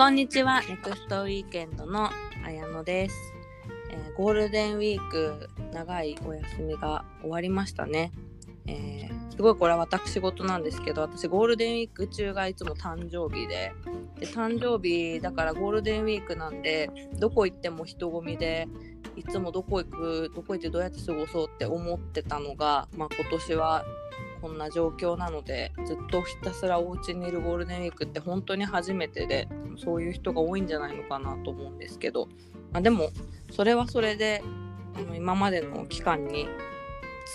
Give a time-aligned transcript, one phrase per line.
[0.00, 0.62] こんにちは。
[0.62, 2.08] ネクストウィーケンドの
[2.46, 3.34] 綾乃です、
[3.90, 8.10] えーゴールデンウィーク長いお休みが終わりましたね。
[8.66, 13.74] えーすごいこれは私事なんですけど私ゴールデンウィーク中がいつも誕生日で
[14.18, 18.68] で誕生日だからゴールデンウィークなんでどこ行っても人混みで
[19.16, 23.84] いつもどこ行くどこ行ってどうやって過ごそうって思ってたのが、まあ、今年は
[24.40, 32.28] こんな状況なのでずっとひたすらお家にいるゴールデンウィークって本当に初めてでそういう人が多いんじゃないのかなと思うんですけど、
[32.72, 33.10] まあ、でも
[33.50, 34.42] それはそれで
[34.96, 36.48] あの今までの期間に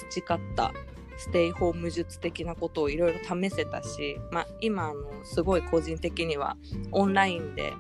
[0.10, 0.72] 培った
[1.18, 6.58] ステイホーム術的なことをいろいろ試せたし、まあ、今あのすごい個人的には
[6.92, 7.74] オンラインで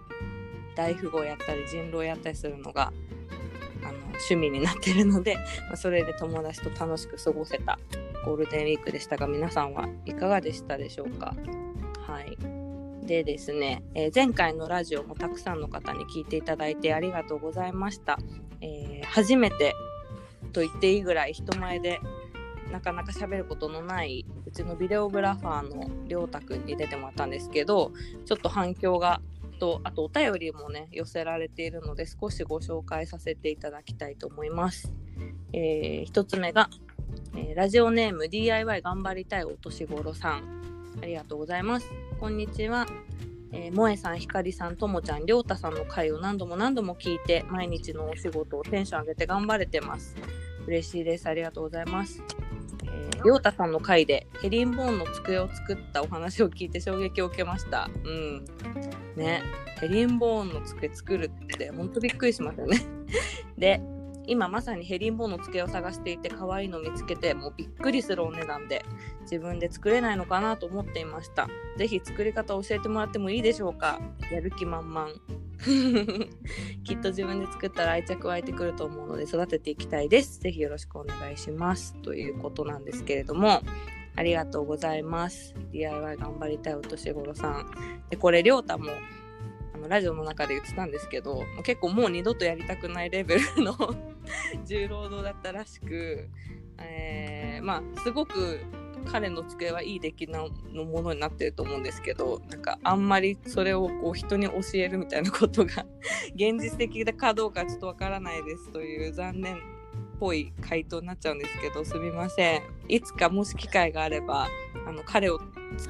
[0.75, 2.93] 大富豪やったり人狼やったりするのが
[3.87, 5.35] あの趣味になってるので、
[5.67, 7.79] まあ、それで友達と楽しく過ごせた
[8.25, 11.35] ゴールデンウィークでしたが皆さんはいかがでしたでしょうか？
[12.07, 12.37] はい。
[13.05, 18.17] でですね、えー前回のラジオもたくさんの方に聞いていただいてありがとうございました、
[18.61, 19.75] えー初めて
[20.51, 21.99] と言っていいぐらい人前で
[22.71, 27.91] なかなか喋ることのないうちのビデオグラファーのりょうたくんに出てもらったんですけど
[28.25, 29.21] ちょっと反響が
[29.55, 34.93] とあとお便りもね寄せられているので少しご紹介させていただきたいと思います。
[35.53, 36.69] えー、一つ目が、
[37.35, 40.65] えーラジオネーム DIY 頑張りたいお年頃さん
[41.01, 41.89] ありがとうございます。
[42.19, 42.85] こんにちは。
[43.51, 50.15] えー、萌えさん、ひかりさん、ともちゃん、りょうたさんの回を何度も何度も聞いて毎日のお仕事をテンション上げて頑張れてます。
[50.67, 51.27] 嬉しいです。
[51.27, 52.21] ありがとうございます。
[53.25, 57.89] 亮太さんの回でヘリンボーンの机を作ったお話を聞いて衝撃を受けました。
[58.03, 58.45] うん。
[59.15, 59.41] ね。
[59.81, 62.79] ヘリンボーンの机作るって本当びっくりしますよね。
[63.57, 63.81] で、
[64.27, 68.83] 今まさにヘリンボーンの机を探していて可愛いの見つけてもうびっくりするお値段で
[69.21, 71.47] 自分で作れないのかなと思っていました。
[71.77, 73.99] ぜひ作り方を教えてもらってもいいでしょうか？
[74.31, 75.07] やる気満々。
[76.83, 80.39] きっと自分で作ったら愛着湧いてくると思うので育てていきたいです。
[80.39, 81.95] ぜひよろしくお願いします。
[82.01, 83.61] ということなんですけれども、
[84.15, 85.55] ありがとうございます。
[85.71, 87.71] DIY 頑張りたいお年頃さん。
[88.09, 88.85] で、これ、りょうたも
[89.85, 93.75] のラジオの中で言ってたんですけど、結構もう二度とやりたくないレベルの
[94.65, 96.29] 重労働だったらしく、
[96.79, 98.59] えーまあ、すごく
[99.05, 105.85] 彼の机はいい出来なのものになってると思うんですけどなんかあんまりそれをこう人に教えるみたいなことが
[106.35, 109.57] 現実的かどうかちょっとわからないですという残念
[110.19, 112.61] ぽい回答になっちゃうんですけどすみません。
[112.87, 114.47] いつかもし機会があれば
[114.87, 115.39] あの彼を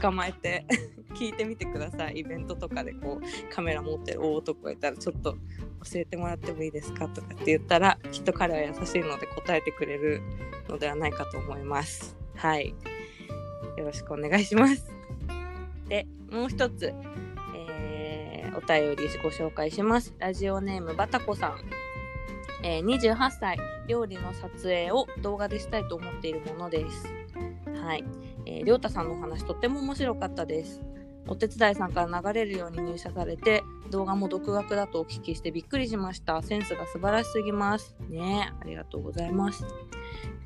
[0.01, 0.65] 捕まえて
[1.15, 2.19] 聞いてみてください。
[2.19, 5.39] イベントとかでこうカメラ持ってる大男がいたらちょっと教
[5.95, 10.21] えてもらってもいいですかとかって言ったらきっと彼は優しいので答えてくれる
[10.67, 12.17] のではないかと思います。
[12.35, 12.75] はい。
[13.77, 14.91] よろしくお願いします。
[15.87, 16.93] でもう一つ、
[18.55, 20.13] お便りご紹介します。
[20.17, 21.74] ラジオネームバタコさん。
[22.63, 23.57] えー28歳
[23.87, 27.07] 料理の撮影を動画でしたいと思っているものです。
[27.83, 28.03] はい、
[28.45, 30.81] えー、りょうたさんのお話とっても面白かったです。
[31.27, 36.41] お手伝いさんから流れるように入社されて動画も独学だとお聞きしてびっくりしました。
[36.41, 37.95] センスが素晴らしすぎます。
[38.09, 38.53] ね。
[38.59, 39.65] ありがとうございます、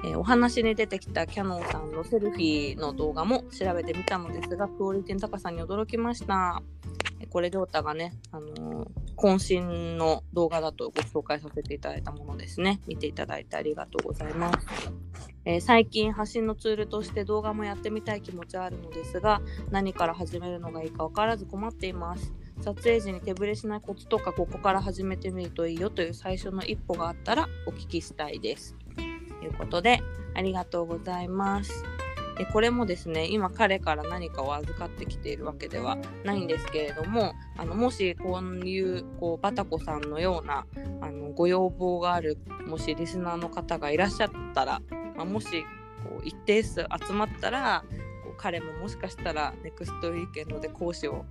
[0.06, 6.64] えーお話に出てきたキャノンさんのセルフィーの動画も調べてみたのですがクオリティの高さに驚きました。
[7.20, 8.88] えこれりょうたがね、あのー
[9.18, 12.80] 渾身の動画だとご紹介させていただいたものですね。
[12.88, 14.68] 見ていただいてありがとうございます。
[15.46, 19.42] えー最近発信のツールとして動画もやってみたい気持ちはあるのですが
[19.72, 22.34] 何から始めるのがいいか分からず困っています。
[22.62, 28.76] 撮影時に手ぶれしないコツとかここから始めてみるといいよという最初の一歩があったらお聞きしたいです。
[28.96, 30.02] ということで
[30.36, 31.84] ありがとうございます。
[32.40, 40.66] でこれもですね今彼から何かを預かってきているわけではないんですけれどもあのもしこういうこうバタコさんのような
[41.02, 44.82] あのご要望があるもしリスナーの方がいらっしゃったら
[45.20, 45.66] まあ、もし
[46.02, 47.84] こう一定数集まったら
[48.24, 51.26] こう彼ももしかしたらネクストウィーケンドで講師を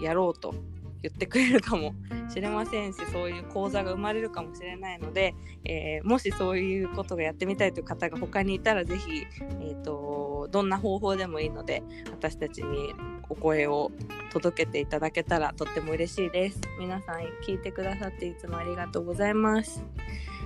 [0.00, 0.52] やろうと
[1.02, 1.94] 言ってくれるかも
[2.28, 9.26] しれませんしそういう講座が生まれるかもしれないので、えーもしそういうことがやってみたいという方が他にいたらぜひ、
[9.60, 12.94] えー、とどんな方法でもいいので私たちに
[13.28, 13.92] お声を
[14.32, 16.60] 届けていただけたらとっても嬉しいです。
[16.78, 19.84] 皆さん聞いてくださっていつもありがとうございます。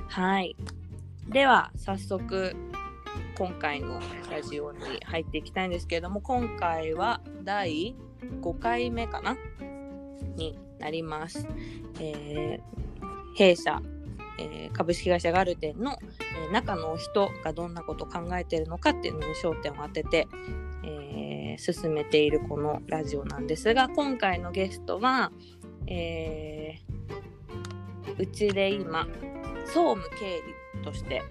[0.09, 0.57] はい。
[1.29, 2.55] では早速
[3.37, 4.01] 今回の
[4.31, 7.97] ラジオに入っていきたいんですけれども今回は第
[8.43, 9.37] 5回目かな
[10.37, 11.47] になります、
[12.01, 12.85] えー
[13.37, 13.83] 弊社、
[14.39, 20.29] えー株式会社ガルテンの、えー中の人がどんなことを考えているのかっていうのに焦点を当てて、
[20.85, 25.33] え進めているこのラジオなんですが今回のゲストは、
[25.87, 26.95] えー
[28.17, 29.09] うちで今
[29.67, 30.43] 総務経
[30.77, 31.23] 理として、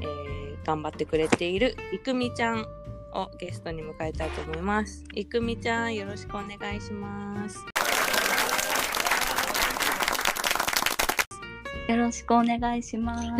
[0.00, 2.66] え頑張ってくれているいくみちゃん
[3.12, 5.04] をゲストに迎えたいと思います。
[5.14, 7.69] いくみちゃんよろしくお願いします。
[11.90, 13.26] よろしくお願いします。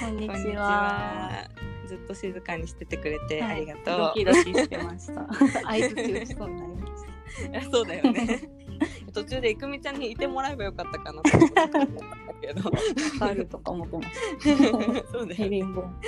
[0.00, 1.46] こんにちは。
[1.86, 3.98] ずっと静かにしててくれてはいありがとう。
[3.98, 5.26] ドキドキしてました。
[5.62, 8.48] 相づち打ちそうになりましいやそうだよね。
[9.12, 11.68] 途中でいくみちゃんにいてもらえばよかったかなと思った
[12.40, 12.62] けど。
[12.62, 12.70] た。
[13.18, 14.08] カールとか思ってまし
[14.56, 15.12] た。
[15.12, 15.34] そうだよね。
[15.34, 16.00] ヘリンボン。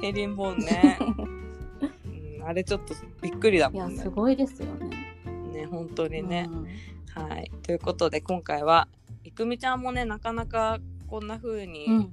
[0.00, 0.98] ヘリンボーンね。
[2.38, 4.08] うん、あれちょっとびっくりだいや、もんねす。
[4.08, 5.16] ごいですよね。
[5.52, 6.46] ね、本当にね。
[6.48, 6.68] うん
[7.14, 7.50] はい。
[7.62, 8.88] ということで今回は
[9.24, 10.78] いくみちゃんもねなかなか
[11.08, 12.12] こんな風に、うん。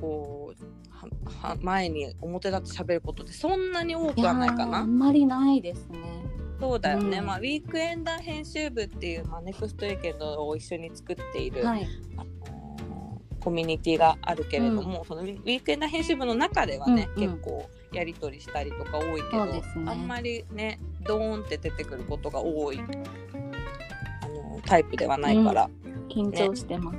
[0.00, 1.08] こうは
[1.50, 4.82] は前に表立って喋ることってそんなに多くはないかーあな。
[4.84, 5.98] んまりないですね。
[6.60, 7.18] そうだよね。
[7.18, 11.86] うんまあウィークエンダー編集部っていう、まあ、ネクストウィークエンドを一緒に作っている、はい。
[12.16, 12.78] あのー
[13.40, 23.27] コミュニティがあるけれども、そのウィークエンダー編集部の中ではね、うんうん結構やり取りしたりとか多いけど、ねあんまりねドーンって出てくることが多い、あ
[24.62, 25.70] タイプではないから、
[26.08, 26.92] 緊張してま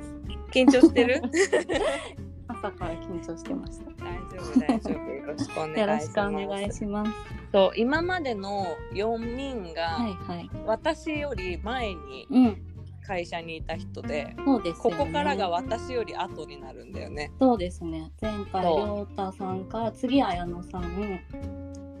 [0.52, 1.22] 緊張してる？
[2.48, 3.90] 朝から緊張してました。
[4.04, 7.12] 大丈夫大丈夫よろしくお願いしますよろしくお願いします。
[7.52, 10.50] そう今までの4人が、はいはい。
[10.66, 12.66] 私より前にうん。
[13.06, 14.96] 会社にいた人で、そうですよね。
[14.98, 17.32] ここからが私より後になるんだよね。
[17.40, 18.12] そうですね。
[18.20, 21.20] 前回、そうりょうたさんから、次、綾野さん。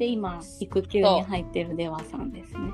[0.00, 2.72] で、今、育休に入ってる出羽さんですね。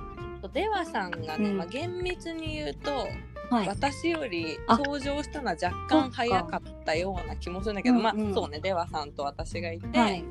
[0.54, 3.08] 出羽さんがね、うんまあ、厳密に言うと、
[3.50, 3.68] はい。
[3.68, 10.24] 私よりあ登場したのは若干早かったような気もするんだけど、まあうんうんそうね出羽さんと私がいて、はい。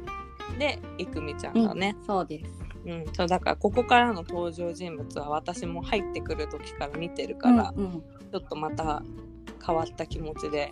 [0.57, 2.45] でいくみちゃんがね、そうです。
[2.86, 9.01] うんそうだからここからの登場人物は私も入ってくる時から見てるから、うんうんちょっとまた
[9.65, 10.71] 変わった気持ちで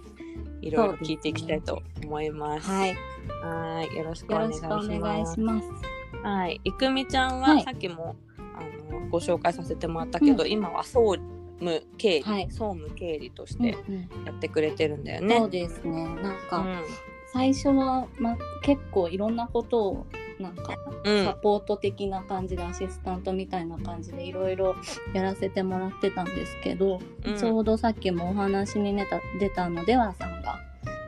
[0.62, 2.70] いろいろ聞いていきたいと思います。
[2.70, 2.96] はい。
[3.42, 5.40] はーいよろしくおよ願いし。
[5.42, 6.03] ます。
[6.24, 7.64] はい、いくみちゃんは、はい。
[7.64, 11.16] さっきもあのご紹介させてもらったけど、う今は総
[11.60, 12.48] 務経理、はい。
[12.50, 14.26] 総務経理としうんてうん。
[14.26, 15.38] やってくれてるんだよね。
[15.38, 16.06] そうですね。
[16.06, 16.84] なんか、うん。
[17.32, 20.08] 最初は、ま、結構いろんなことを、
[20.40, 21.26] なんか、うん。
[21.26, 24.76] サポート的な感じで、アシスタントみたいな感じで、いろいろ
[25.14, 27.38] やらせてもらってたんですけど、うん。
[27.38, 30.60] ちょうどさっきもお話に出た出たのではさんが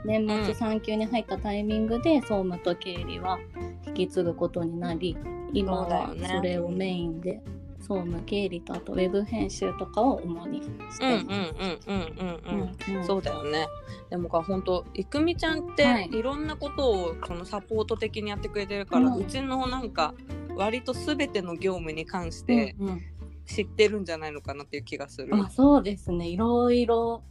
[0.06, 0.46] 年うん。
[0.46, 5.18] 末産休に入ったタイミングで総務と経理は引き継ぐことになり
[5.54, 7.42] 今はそれをメインで
[7.80, 11.88] 総務経理とあとウェブ編集とかを主にしてうんうんます。
[11.88, 12.76] うんうんうんうん。
[12.90, 13.68] うんうんそうだよね。
[14.10, 20.16] でもか本当いくみちゃんって、はいい、ろんなことをそのサポート的にやってくれてるから、ううんちのなんか
[20.56, 23.02] 割と全ての業務に関してうんうん
[23.46, 25.30] 知ってるんじゃないのかなっていう気がする。
[25.36, 27.22] あそうですねいろいろ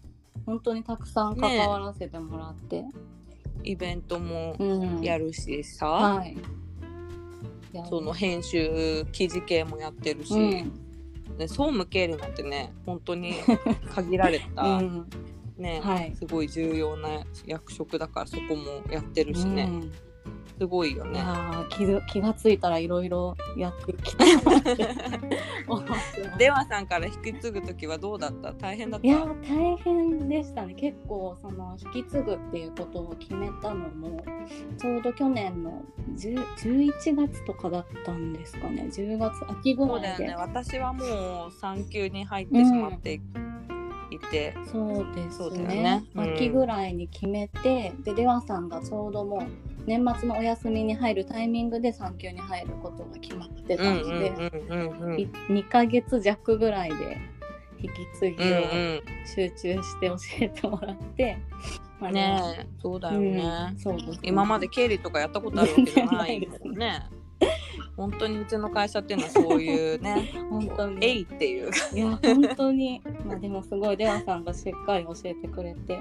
[0.46, 2.84] 本当にたくさん関わらせてもらって、
[3.62, 5.00] イベントもうん。
[5.00, 6.36] やるしさ、はい。
[7.72, 10.50] いやその編集記事系もやってるし、うん。
[11.38, 13.34] ね、総務経理なんてね本当に
[13.94, 15.06] 限られた、うん。
[15.58, 16.14] ね、はい。
[16.16, 19.92] すごい重要な役職だからそこもやってるしね、うん
[20.58, 21.20] すごいよいね。
[21.70, 24.24] 気づ気がついたらいろいろやってきた
[26.38, 28.52] では さんから引き継ぐ時はどうだった？
[28.52, 29.06] 大変だった？
[29.06, 30.74] いやー大変でしたね。
[30.74, 34.24] 結構その引き継ぐっていうことを決めたのも
[34.78, 35.82] ちょうど去年の
[36.16, 38.88] 10 11月とかだったんですかね。
[38.92, 40.24] 10月秋ぐそうらいで。
[40.26, 40.44] だよね。
[40.44, 43.14] 私はもう産休に入ってしまって
[44.10, 45.66] いて、そうですね。
[45.82, 46.04] ね。
[46.14, 46.34] うん。
[46.34, 49.42] 秋ぐらいに決めてで出羽さんがちょうどもう
[49.86, 54.28] 年末のお休みに入るタイミングで産休に入ることが決まってうんうんたので、
[54.68, 55.20] うんうんうん。
[55.20, 57.18] い2ヶ月弱ぐらいで
[57.80, 58.64] 引き継ぎをうんう
[58.96, 59.02] ん。
[59.26, 61.38] 集中して教えてもらって、
[62.00, 64.18] まあねえそうだよね、うんそうですね。
[64.22, 67.02] 今まで経理とかやったことあるわけじゃないもんね
[67.96, 70.98] 本当にうちの会社っていうのはそういうね 本当に。
[71.06, 71.70] えいっていう。
[71.94, 73.00] いや本当に。
[73.24, 75.98] まあでもすごい出羽さんがしっかり教えてくれて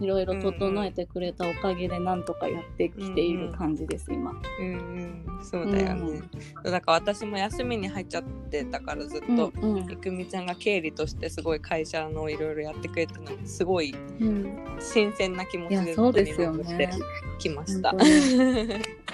[0.00, 4.32] いろいろ整えてくれたおかげでなんとかやってきている感じです、今。
[4.60, 5.24] うんうん。
[5.42, 6.22] そうだよね、
[6.64, 9.90] だから私も休みに入っちゃってたからずっと、うんうん。
[9.90, 14.56] いくみちゃんが経理としてすごい会社のいろいろやってくれてるのにすごいうん。
[14.80, 16.90] 新鮮な気持ちでずっと見守ねって
[17.38, 17.90] きました。
[17.90, 18.06] 本当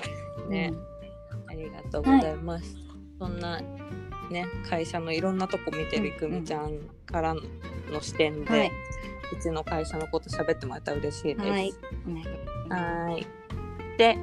[0.48, 0.72] ね、
[1.52, 2.76] ありがとうございます。
[3.18, 3.60] そんな
[4.30, 7.40] ね会社のいろんなとこ見てるいくみちゃんからの
[8.00, 8.72] 視点で、はい
[9.32, 11.48] うちの会社のこと喋ってもらったら嬉しいです。
[11.48, 11.72] はい
[12.68, 13.26] はーい。
[13.98, 14.18] で、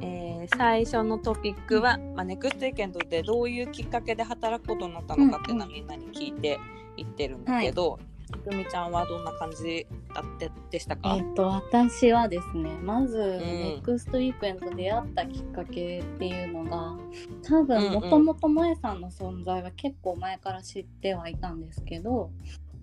[0.00, 6.58] えーー最初のトピックは、まあ、ネクストウィーケンドでどういうきっかけで働くことになったのかっていうのはみんなに聞いて
[6.96, 7.98] いってるんだけど、
[8.32, 16.96] くみちゃんはどんな感じだってでしたか、えっと私はですねまず、ネクストウィークエンド出会ったきっかけっていうのが
[17.42, 22.30] 多分もともと萌さんの存在は結構前から知ってはいたんですけど、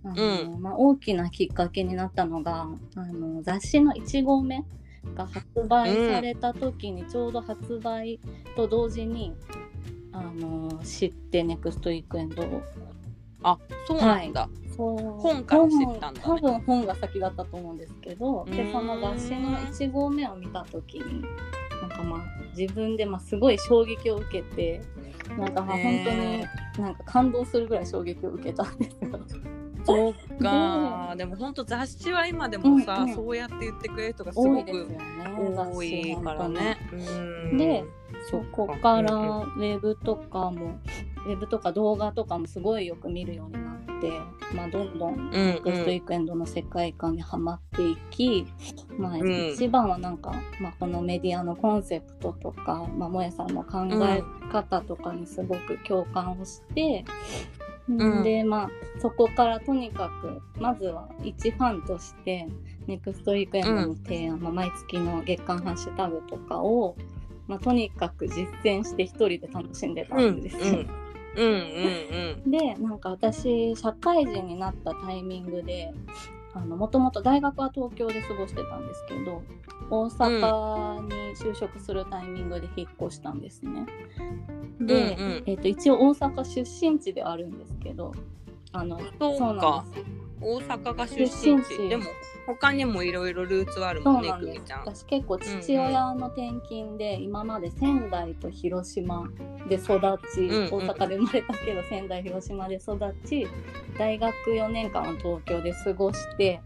[0.04, 4.64] あのまあ、大きなきっかけになったのがあの雑誌の1号目
[5.16, 8.20] が発売された時にちょうど発売
[8.56, 9.34] と同時に、
[10.12, 12.62] あの知ってネクストウィークエンドを。
[13.44, 21.24] あそうなんだ、はい、本から知ったんだ、ね、多分本が先だったと思うんですけどでその雑誌の1号目を見た時に
[21.82, 22.20] なんかまあ
[22.58, 24.82] 自分でまあすごい衝撃を受けて
[25.38, 26.46] なんかまあ本当に
[26.84, 29.20] なんか感動するぐらい衝撃を受けたんですよ。
[29.86, 34.88] そうか、でも本当雑誌は今でもさ、うんうん、そうやって言ってくれる人がすごく
[35.72, 36.78] 多いからね。
[37.56, 37.84] で
[38.32, 40.80] そこからウェブとかも、
[41.28, 43.75] ウェブとか動画とかもすごいよく見るようになっ
[44.06, 44.22] て、
[44.54, 48.46] まあ、どんどんネクストウィークエンドの世界観にはまっていき、
[48.98, 57.04] まあ、一番はなんか、まあ、このメディアのコンセプトとか、まあ、萌さんの考え方とかにすごく共感をして、
[57.90, 58.70] うん、でまあ
[59.00, 62.48] そこからとにかくまずは一ファンとして
[62.88, 66.96] ネクストウィークエンドの提案、うん、まあ、毎月の月間ハッシュタグとかを、
[67.48, 70.64] まあ、とにかく実践して一人で楽しんでたんですよ。
[70.64, 71.05] うん
[71.36, 71.56] うんうん
[72.44, 75.94] うん、でなんか私社会人になったタイミングで
[76.64, 79.44] もともと大学は東京で過ごしてたんですけど
[79.90, 83.86] 大阪に就職するタイミングで引っ越したんですね。
[84.80, 88.14] で、うんうん、えーと、一応大阪出身地であるんですけど
[88.72, 90.06] あのそうなんです
[90.46, 91.90] 大阪が出身地。
[91.90, 92.04] でも
[92.46, 94.80] 他にもいろいろルーツはあるもんねくみちゃん。
[94.82, 99.28] 私結構父親の転勤で、うんうん、今まで仙台と広島
[99.68, 100.00] で育
[100.36, 103.48] ち、うんうん、大阪で生まれたけど仙台広島で育ち
[103.98, 106.62] 大学4年間は東京で過ごして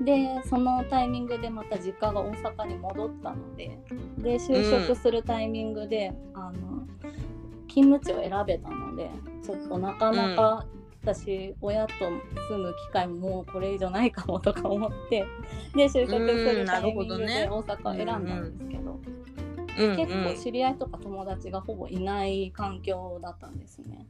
[0.00, 3.78] でそのタイミングでまた実家が大阪に戻ったので
[4.18, 6.86] で就職するタイミングで、うん、あの
[7.68, 9.10] 勤務地を選べたので
[9.44, 10.66] ちょっとなかなか、
[11.14, 11.92] 私親と
[12.50, 15.24] 住む機会ももうこれ以上ないかもとか思って
[15.74, 19.00] で就職するタイミングで大阪を選んだんですけど、
[19.78, 24.06] うんうん、結構知り合いとか友達がほぼいない環境だったんですね。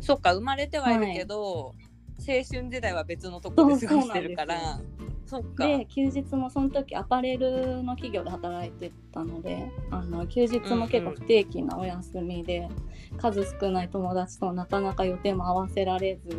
[0.00, 1.87] そっか生まれてはいるけど、はい、青
[2.26, 4.80] 春時代は別のところで過ごしてるから。
[5.28, 16.34] そっかで休日もその時アパレルの企業で働いてたのであの休日も結構不定期なお休みで、うんうん、数少ない友達となかなか予定も合わせられず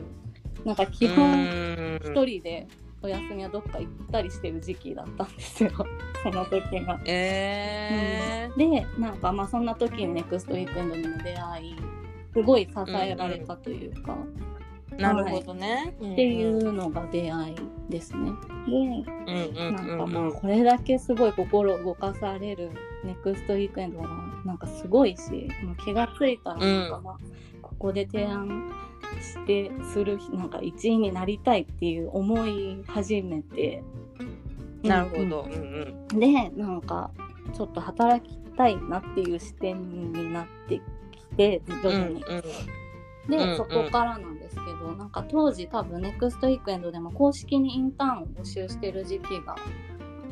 [0.65, 2.67] なんか基本一人で
[3.03, 5.69] お休みはどっか行ったりしてる時期だったんですよ
[6.23, 6.99] その時が。
[7.05, 11.75] えー、うん、でなんかまあそんな時にネクストウィークエンドにも出会い
[12.33, 14.13] すごい支えられたというか。
[14.13, 14.48] うんうん
[14.99, 17.55] なるほどね、はい、っていうのが出会い
[17.89, 18.31] ですね。
[18.67, 22.71] で、なんかまあこれだけすごい心動かされる
[23.03, 24.09] ネクストウィークエンドは
[24.45, 27.17] なんかすごいし、もう気がついたらなんかまあ、
[27.61, 28.71] ここで提案
[29.21, 33.83] してするなんか一員になりたいっていう思い始めて。
[34.83, 35.41] なるほど。
[35.41, 37.11] うんうん、でなんか
[37.53, 40.79] ちょっと働きたいなっていう視点になって
[41.11, 42.23] きて徐々に。
[42.23, 42.43] うんうん
[43.29, 49.55] で、うんうん、そこからなんですけどなんか当時多分ネクストウィークエンドでも公式にインターンを募集してる時期が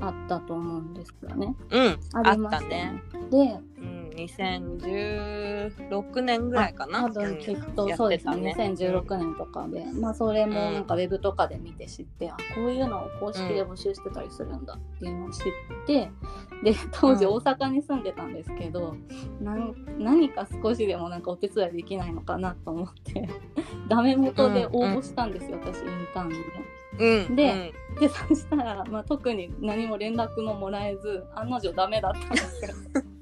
[0.02, 1.56] あったと思うんですよね。
[1.70, 3.02] うん、ありましたね。
[3.32, 7.04] で、うん、2016年ぐらいかな。
[7.06, 15.42] 多分きっとそうですね、ね2016年とかで、まあそれもなんかウェブとかで見て知って、あこういうのを公式で募集してたりするんだっていうのを知っ
[15.86, 16.12] て、
[16.64, 18.96] で当時大阪に住んでたんですけど、
[19.42, 23.30] うん、何か少しでもなんかお手伝いできないのかなと思って
[23.88, 26.36] ダメ元で応募したんですよ、うん、私インターンに。
[27.00, 33.04] うん、でうん、でそしたら、まあ、特に何も連絡ももらえず案の定ダメだったんですよ。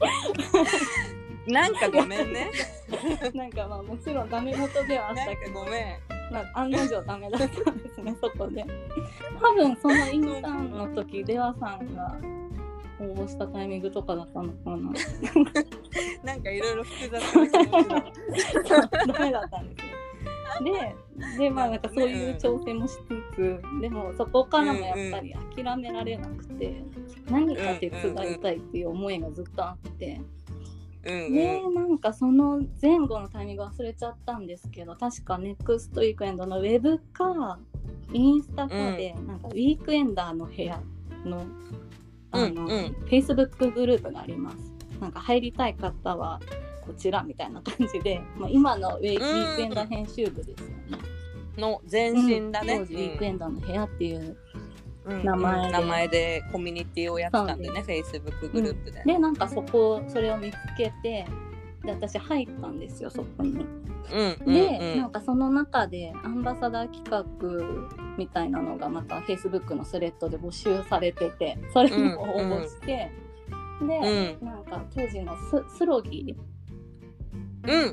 [1.46, 2.50] なんかごめんね。
[3.34, 5.98] なんかまあもちろんダメ元ではあったけど、ごめん。
[6.32, 8.64] まあ、案の定ダメだったんですね、そこで。
[9.40, 12.16] 多分そのインターンの時、出羽さんが
[13.00, 14.76] 応募したタイミングとかだったのかな。
[16.22, 18.86] なんかいろいろ複雑な気持ちだ。
[19.06, 19.99] ダメだったんですよ。
[20.64, 20.96] で
[21.38, 22.96] でまあなんかそういう挑戦もし
[23.32, 26.82] つつ、でもそこからもやっぱり諦められなくて、
[27.30, 30.20] 何か手伝いたいっていう思いがずっとあって。
[31.02, 37.58] でなんかその前後のタイミング忘れちゃったんですけど確かネクストウィークエンドのウェブか
[38.12, 40.78] インスタかで、うん、なんかウィークエンダーの部屋
[41.24, 41.46] の
[42.32, 42.96] あの、うんうん。
[43.06, 44.56] Facebook グループがあります。
[45.00, 46.40] なんか入りたい方は
[46.90, 50.74] こちらみたいな感じで、まあ、今のウェイ,、うんウィークエンダー編集部ですよね。
[51.56, 54.36] の前身だね、当時ウィークエンダーの部屋っていう。
[55.04, 59.02] うん名前でうん名前でコミュニティをやってたんでね、Facebook グループで。
[59.04, 61.26] でなんかそこそれを見つけて
[61.84, 63.50] で私入ったんですよそこに。
[63.50, 67.24] うんうんで、うんなんかその中でアンバサダー企画
[68.18, 76.49] みたいなのがまた Facebook のスレッドで募集されててそれにも応募して、で、うんなんか当時のススロギうん、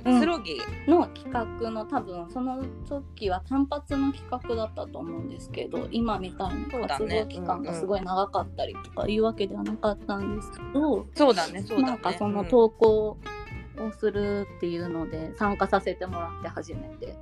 [0.05, 0.19] うん。
[0.19, 0.57] スロギ
[0.88, 6.88] の企画の多分その時は単発の企画だったと思うんですけど今みたいな。
[6.88, 11.91] 活動期間がすごい長かったりとかいうわけではなかったんですけど、そうだねそうだね。
[11.91, 13.17] なんかその投稿
[13.77, 17.15] をするっていうので参加させてもらって初めて。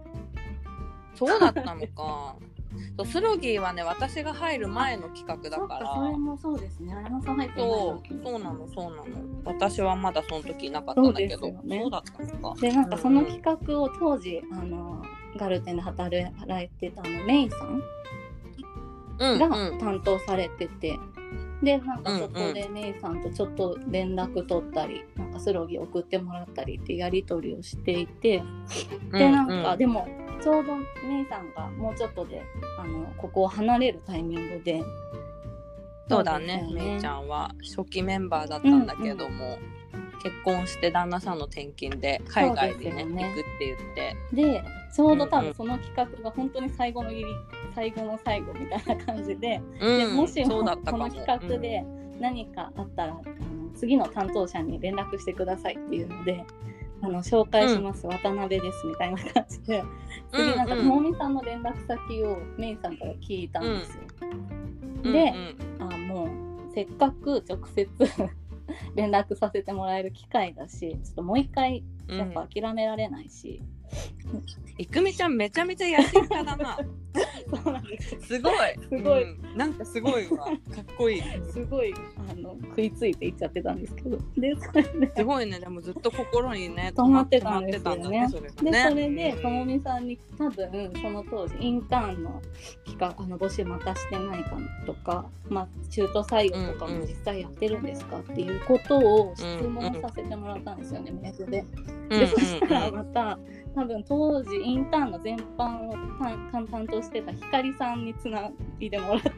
[1.15, 2.35] そうだったのか
[2.97, 5.93] そうスロギーはね私が入る前の企画だから。
[5.93, 6.93] それもそうですね。
[6.93, 9.03] あやまさん入ってそうそうなのそうなの。
[9.43, 11.37] 私はまだその時いなかったんだけど。
[11.39, 11.79] そうね。
[11.81, 12.61] そうだったのか。
[12.61, 15.03] でなんかその企画を当時あの
[15.37, 16.17] ガルテンで働
[16.63, 17.81] いてたあのメイさん
[19.17, 19.79] うんがうん。
[19.79, 20.99] 担当されてて、
[21.63, 28.43] でなんかそこでメイさんとちょっと連絡取ったり、なんかスロギ送ってもらったりってやり取りをしていて、
[29.11, 30.07] でなんか、うんでも
[30.45, 32.43] ちょうどメイさんがもうちょっとで
[32.77, 34.83] あのここを離れるタイミングで。
[36.07, 39.57] そうだねめいちゃんは初期メンバーだったんだけども、
[40.21, 43.23] 結婚して旦那さんの転勤で海外ですよね。
[43.23, 44.15] 行くって言って。
[44.51, 44.63] で
[44.95, 45.53] ちょうど多うんうん。
[45.53, 47.25] 分その企画が本当に最後のギリ
[47.73, 51.09] 最後の最後みたいな感じで,、うんでもしもそうだったかも。
[51.09, 51.83] この企画で
[52.19, 53.23] 何かあったら、あの
[53.73, 56.45] 次の担当者に連絡してくださいっていうので。
[57.05, 59.83] あの紹介します、渡辺ですみたいな感じで。
[60.31, 60.79] 次なんかうん。
[60.79, 64.03] うんともみさんの連絡先をメイさんから聞いたんですよ。
[65.03, 65.11] うん。
[65.11, 65.33] で
[65.79, 67.87] うんあもうせっかく直接
[68.95, 72.17] 連絡させてもらえる機会だしちょっともう一回うん。
[72.17, 73.61] やっぱ諦められないし、
[74.77, 76.77] いくみちゃんめちゃめちゃ野心家だな
[77.63, 78.19] そうなんです。
[78.27, 78.55] すごい。
[78.89, 79.23] すごい。
[79.23, 79.57] うん。
[79.57, 80.45] なんかすごいわ。
[80.45, 81.21] かっこいい。
[81.51, 81.93] すごい
[82.29, 84.17] あの食いついていっちゃってたんですけど。
[84.37, 85.11] でそれで。
[85.15, 85.59] すごいね。
[85.59, 88.27] でもずっと心にね 止まってたんですよね。
[88.29, 89.41] それがでねそれでうん。
[89.41, 92.41] ともみさんに多分その当時インターンの
[92.85, 101.59] 企画あの募集またしてないかとか、まあ、中途採用とかうんうんも実際やってるんですかっていうことを質問させてもらったんですよね、メールで。
[101.59, 103.39] うんでそしたらうんまた
[103.75, 109.31] 多分当時インターンの全般を担担当してたひかりさんにつないでもらって。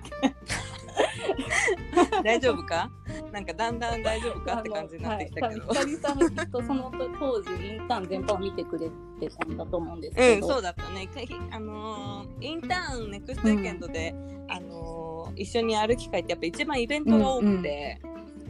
[2.23, 2.89] 大丈夫か？
[3.32, 11.08] なんかだんだん大丈夫かって感じになってきたけど、はい、ひかりさんがきっとその当時インターン全般を見てくれてたんだと思うんですうん、けど、そうだったね。
[11.51, 14.15] あのーインターンネクストウィーケンドで、
[14.47, 18.01] あのー一緒にやる機会ってやっぱ一番イベントが多くて、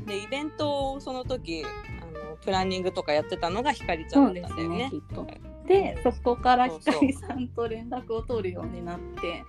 [0.06, 4.78] でイベントをその時あのプランニングとかやってたのがひかりちゃんだったんだよね。
[4.78, 4.90] ね。
[4.92, 5.28] きっと。
[5.68, 9.44] でそこからひかりさんと連絡を取るようになって。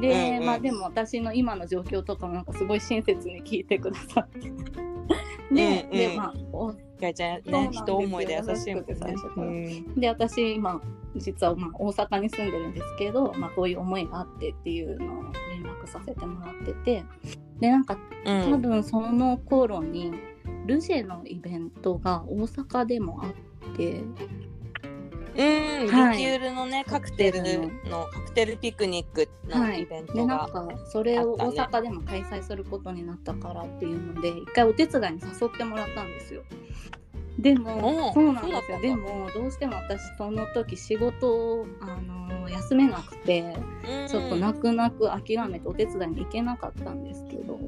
[0.00, 0.46] で、うんうん。
[0.46, 4.40] まあでも私の今の状況とかもなんかすごい親切に聞いてくださって。
[4.40, 5.90] で、うん。
[5.90, 8.94] でうんまあおひかりちゃんね人思いで優しいもんね。
[9.36, 10.80] うんで私今
[11.16, 17.04] 実はまあ大阪に住んでるんですけど、まあ、こういう思いがあってっていうのを連絡させてもらってて。
[17.60, 18.52] でなんかうん。
[18.52, 20.12] 多分その頃に
[20.66, 24.02] ルジェのイベントが大阪でもあって
[25.38, 26.18] うん、はい。
[26.18, 27.42] リキュールのねカクテル
[27.88, 29.82] のカクテルピクニックのはい。
[29.82, 36.42] イベンでトが、なんかそれを大阪でも開催することになったからっていうので一回お手伝いに誘ってもらったんですよ。
[37.38, 38.80] でもそうなんですよ。
[38.80, 43.42] でもどうしても私その時仕事をあの休めなくて
[43.86, 44.08] うん。
[44.08, 47.58] ちょっと泣く泣く諦めてお手伝いに行けなかったんですけど、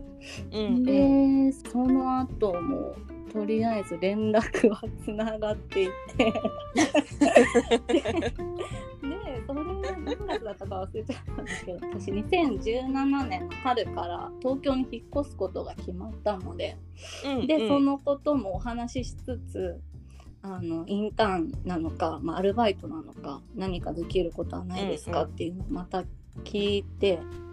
[0.53, 0.85] うん。
[0.85, 2.95] でその後も
[3.33, 6.25] とりあえず連絡はつながっていて。
[6.25, 6.33] で
[7.89, 16.77] でそれが何月だったか忘れちゃったんですけど私2017年の春から東京に引っ越すことが決まったので
[17.47, 17.69] で、うんうん。
[17.69, 19.81] そのこともお話ししつつ
[20.43, 25.35] あのインターンなのか、まあ、アルバイトなのか何かできることはないですか、うんうん。
[25.35, 26.05] っていうのをまた
[26.45, 27.48] 聞いてでうん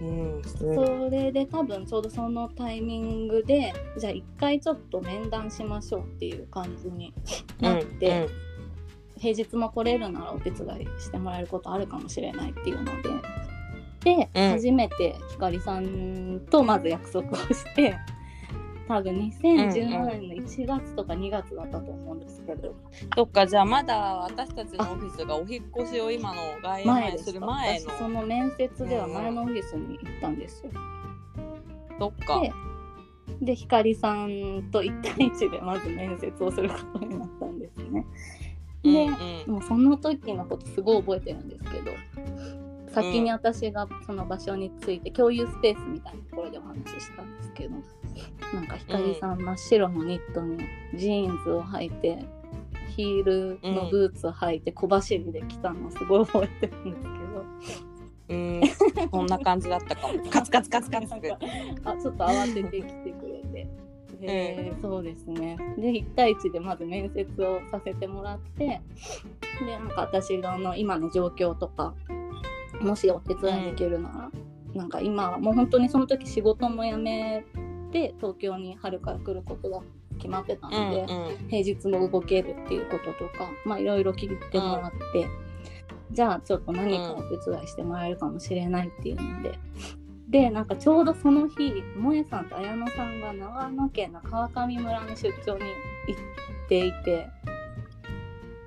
[0.00, 7.12] うんそれで多分ちょうどそのタイミングでじゃあ一回ちょっと面談しましょうっていう感じに
[7.60, 8.28] なって、
[9.16, 13.10] 平日も来れるならお手伝いしてもらえることあるかもしれないっていうので
[14.04, 14.50] で、うん。
[14.52, 17.96] 初めてひかりさんとまず約束をして
[18.88, 22.74] 多分2017年の1月とか2月だったと思うんですけど、
[23.14, 27.90] そっかじゃあまだ私たちのオフィスがお引っ越しを今の外前でする前の。
[27.90, 30.72] 私その面接では前のオフィスに行ったんですよ。
[31.98, 32.40] そっか。
[32.40, 32.52] で
[33.42, 38.06] でひかりさんと1対1でまず面接をすることになったんですね。
[38.82, 39.14] で、うん
[39.46, 39.52] うん。
[39.52, 41.92] もうその時のことすごい覚えてるんですけど
[42.92, 47.76] 先に私がその場所について共有スペースみたいなところでお話ししたんですけど
[48.52, 52.24] なんかひかりさん真っ白のニットにジーンズを履いて
[52.88, 57.18] ヒールのブーツを履いて小走りで来たのをすごい覚えてるんですけど。
[58.30, 58.60] うん、
[59.10, 60.18] そんな感じだったかも。
[60.30, 61.32] カツカツカツカツって。
[61.84, 63.68] あちょっと慌ててきてくれて。
[64.20, 65.56] で、そうですね。
[65.78, 68.82] で、1対1でまず面接をさせてもらって、
[69.64, 71.94] で、なんか私の今の状況とか、
[72.80, 74.30] もしお手伝いできるなら、
[74.74, 77.44] なんか今はもう本当にその時仕事も辞め
[77.90, 79.80] て、東京に春から来ることが
[80.18, 85.28] 決まってたので、うん平日も動けるっていうこととかまあいろいろ聞いてもらって、
[86.10, 89.58] じゃあちょっと何かお手伝いしてもらえるかもしれないっていうので、
[90.28, 95.64] でなんかちょうどその日萌えさんと綾乃さんが長野県の川上村に出張に
[96.06, 96.18] 行
[96.66, 97.28] っていて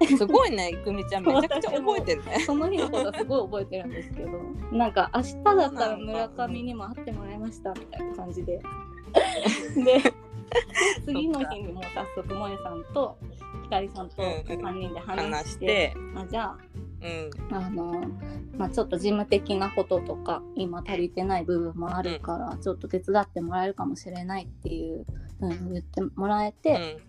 [0.10, 0.18] うん。
[0.18, 2.40] すごいね、いくみちゃん、めちゃくちゃ覚えてるね。
[2.46, 4.32] その日のことはすごい覚えてるんですけど
[4.72, 8.60] なんか明日だったら村上にも会ってもらいましたみたいな感じで
[9.84, 10.14] で
[11.06, 13.18] 次の日にもう早速萌えさんと
[13.64, 15.66] ひかりさんと3人で話話し、して。
[15.66, 16.58] て、あじゃあ
[17.04, 18.04] うん、あの、
[18.58, 25.06] まあ、ちょっと事務的なこととか今足りてない部分もあるから、ちょっと手伝ってもらえるかもしれないっていう
[25.40, 27.02] ふうに言ってもらえうて、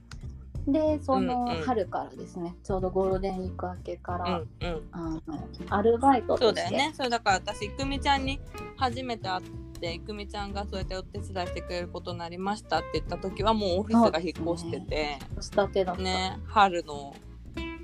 [0.67, 1.63] ん、でそのうんうん。
[1.63, 4.83] 春からですね、ちょうどゴールデンウィーク明けから、うん、うん。
[4.93, 5.21] あの
[5.69, 6.45] アルバイトとして。
[6.47, 6.93] そうだよね。
[6.95, 8.41] そうだから私、いくみちゃんに
[8.77, 9.43] 初めて会
[9.83, 16.03] って、いくみちゃんがそうやってお手伝いしてくれることになりましたって言った時はもうオフィスが引っ越してて、したてだった。
[16.03, 17.15] ね、春の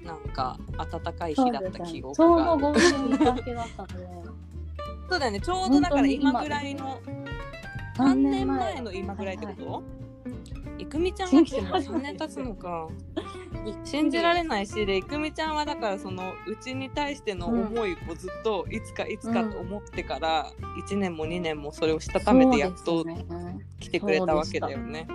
[0.05, 0.59] なんか
[0.91, 2.63] 暖かい日だった記憶がある。
[2.63, 3.95] どゴールデンウィーク明けだったので、
[5.11, 5.41] そうだよね。
[5.41, 7.01] ちょうどだから今ぐらいの
[7.97, 9.98] 3 3年前の今ぐらいってこと、い
[10.87, 12.89] くみちゃんが来てもう3年経つのか。
[13.85, 20.53] 信じられないしでいくみちゃんはだからそのうちに対しての思いをずっといつかいつかと思ってから
[20.87, 23.05] 1年も2年もそれをしたためてやっと
[23.81, 25.07] 来てくれたわけだよね。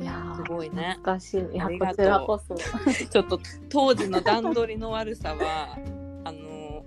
[0.00, 1.40] いやーすごいね懐かしい。
[1.40, 2.54] いやこちらこそ。
[2.56, 5.78] ちょっと当時の段取りの悪さは
[6.24, 6.84] あの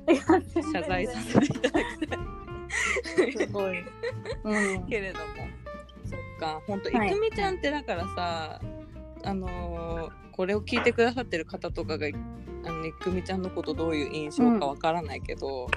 [0.71, 2.15] 謝罪させていただきた
[3.25, 3.83] いすごい。
[4.43, 4.85] うん。
[4.89, 5.25] けれども
[6.13, 6.61] そっか。
[6.67, 7.11] 本当いはい。
[7.11, 8.61] くみちゃんってだからさ、
[9.23, 12.07] あのーこれを聞いてくださってる方とかが
[12.65, 15.67] あのいくみちゃんのことどういう印象かわからないけど、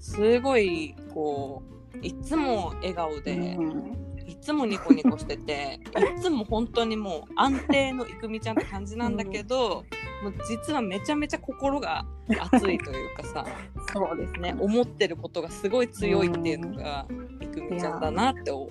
[0.00, 1.62] すごいこ
[1.94, 3.96] ういつも笑顔で、うん。
[4.26, 5.80] いつもニコニコしてて
[6.16, 9.84] いつも本当にもう安定のいくみちゃんって感じなんだけど、
[10.22, 12.04] もう実はめちゃめちゃ心が
[12.52, 13.44] 熱いというかさ
[13.92, 17.06] そうですね、思ってることがすすごい強いっていうのが
[17.40, 18.70] いくみちゃんだなってお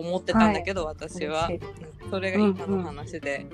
[0.00, 1.48] 思ってたんだけど、私は。
[1.48, 2.10] 嬉しい。
[2.10, 3.46] それが今の話で、ね。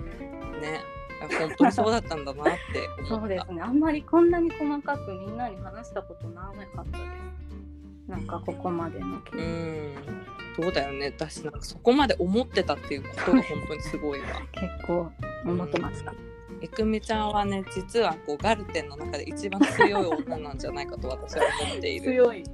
[1.38, 3.62] 本当にそうだったんだなって そうですね。
[3.62, 6.54] あんまりこんなに細かくみんなに話したことなかっ
[6.92, 8.08] たです。
[8.08, 9.94] なんかここまでの経う緯ん。
[10.56, 11.06] そうだよね。
[11.06, 14.26] 私なんかそこまで思ってたっていうことが本当にすごいわ。
[14.52, 15.10] 結構
[15.44, 16.14] 思ってました。
[16.60, 19.92] いくみちゃんはね実はこうガルテンの中で一番強い
[20.26, 22.04] 女なんじゃないかと私は思っている。
[22.12, 22.44] 強い。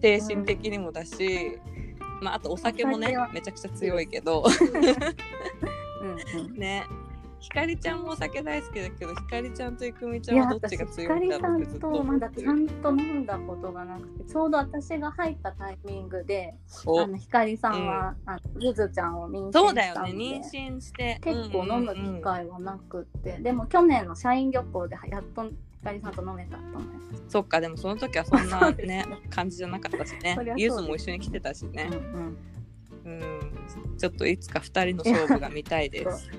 [0.00, 1.58] 精神的にもだし、
[2.20, 4.44] まあ、あとお酒もねめちゃくちゃ強いけど。
[6.02, 6.54] うんうん。
[6.54, 6.86] ね。
[7.40, 16.54] ひかりちゃんもお酒大好きだけどひかりちゃんといくみちゃんはどっちが強いんだろうってずっとんとまだちゃんと飲んだことがなくてちょうど私が入ったタイミングで
[16.84, 17.00] お。
[17.00, 20.12] あのひかりさんは、あのゆずちゃんを妊娠そうだよね。
[20.12, 21.18] 妊娠して。
[21.22, 27.24] 結構飲む機会はなくって、でも去年の社員旅行でやっとひかりさんと飲めたと思います。
[27.28, 30.34] そっかでもその時はそんそなねね 感じじゃなかったしね。
[30.36, 30.60] そりゃそうです。
[30.62, 31.88] ゆずも一緒に来てたしね。
[31.90, 32.38] うんうん。
[33.04, 33.40] うん。
[33.98, 36.30] ちょっといつか二人の勝負が見たいです。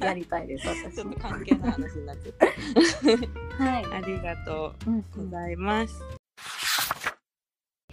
[0.00, 1.04] やりたいです、ち私。
[1.04, 1.20] もょっと。
[1.20, 2.34] 関係ない話になっちゃっ
[3.58, 3.64] た。
[3.64, 3.84] はい。
[3.86, 6.02] ありがとうんうございます。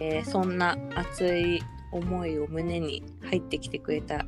[0.00, 1.60] えーそんな熱い
[1.92, 4.24] 思いを胸に入ってきてくれた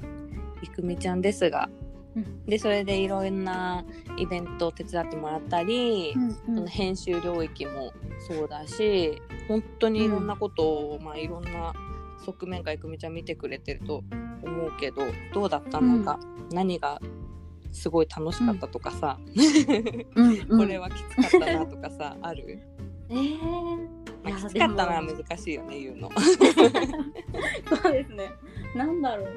[0.62, 1.70] いくみちゃんですが、
[2.16, 2.46] うん。
[2.46, 3.84] でそれでいろんな
[4.18, 7.92] イベントを手伝ってもらったり、うんその編集領域も
[8.28, 11.72] そうだし本当にいろんなことを、まあ、いろんな
[12.24, 14.02] 側面からいくみちゃん見てくれてると
[14.42, 16.18] 思うけどどうだったのか、
[16.52, 17.00] 何が
[17.72, 19.18] すごい楽しかったとかさ、
[20.14, 20.32] うん。
[20.50, 20.58] うん。
[20.58, 22.60] これはきつかったなとかさ ある？
[23.08, 23.38] えー、
[24.22, 26.10] まあ、きつかったな難しいよね言うの。
[27.82, 28.30] そうですね。
[28.76, 29.28] なんだろう。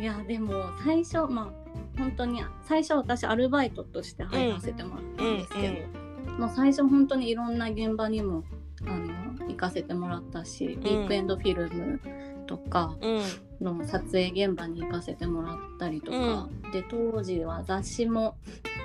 [0.00, 1.59] いや、でも最初、まあ、
[2.00, 5.86] 本当に最初私アルバイトとして入らせてもらったんですけ
[6.26, 8.44] ど、もう最初本当にいろんな現場にも
[8.86, 12.00] あの行かせてもらったし、ウィークエンドフィルム
[12.46, 13.22] とかうん。
[13.60, 18.36] の撮影現場に行かせてもらったりとか、で当時は雑誌も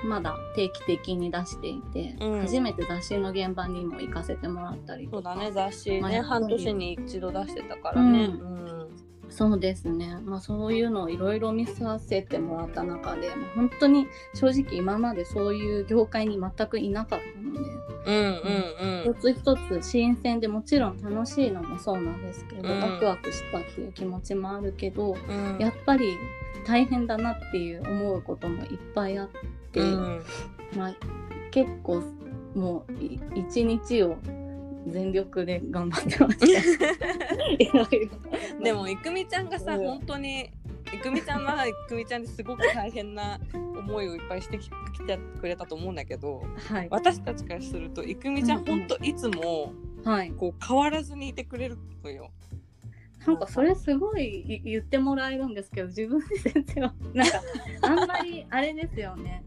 [0.05, 2.41] まだ定期的に出していて、うん。
[2.41, 5.33] 初めて雑誌の現場にも行かせてもらったりとか。
[5.33, 8.25] そうだね雑誌ね半年に一度出してたからね。
[8.25, 17.59] ううんそうですね、まあ、そういうのをいろいろ見させてもらった中でもう本当に正直今までそういう業界に全くいなかったので。
[18.05, 19.13] うんうんうん。
[19.13, 22.79] 一つ一つ新鮮でもちろん楽しいのもそうなんですけど、うん。
[22.79, 25.57] ワクワクしたっていう気持ちもあるけどうん。
[25.59, 26.13] やっぱり
[26.67, 29.29] 大変だなっていう思うこともいっぱいあっ
[29.71, 30.23] て、うん。
[30.77, 30.95] まあ、
[31.51, 32.03] 結構
[32.53, 34.17] もうい一日を
[34.87, 36.39] 全力で頑張ってまし
[37.71, 37.89] た。
[38.63, 39.85] でもいくみちゃんがさ、うん。
[39.85, 40.51] 本当に
[40.93, 44.71] いくみちゃんはいくみちゃんですごく大変な思いをいっぱいしてきき
[45.05, 52.29] てくれたと思うんだけどはい、私たちからするといくみちゃん、うんうん本当いつもはい、こう変わらずにいてくれるのよ。
[53.25, 57.41] なんかそれすごいい言ってもらえるんですけど自分で全然なんか
[57.81, 59.43] あんまりあれですよね。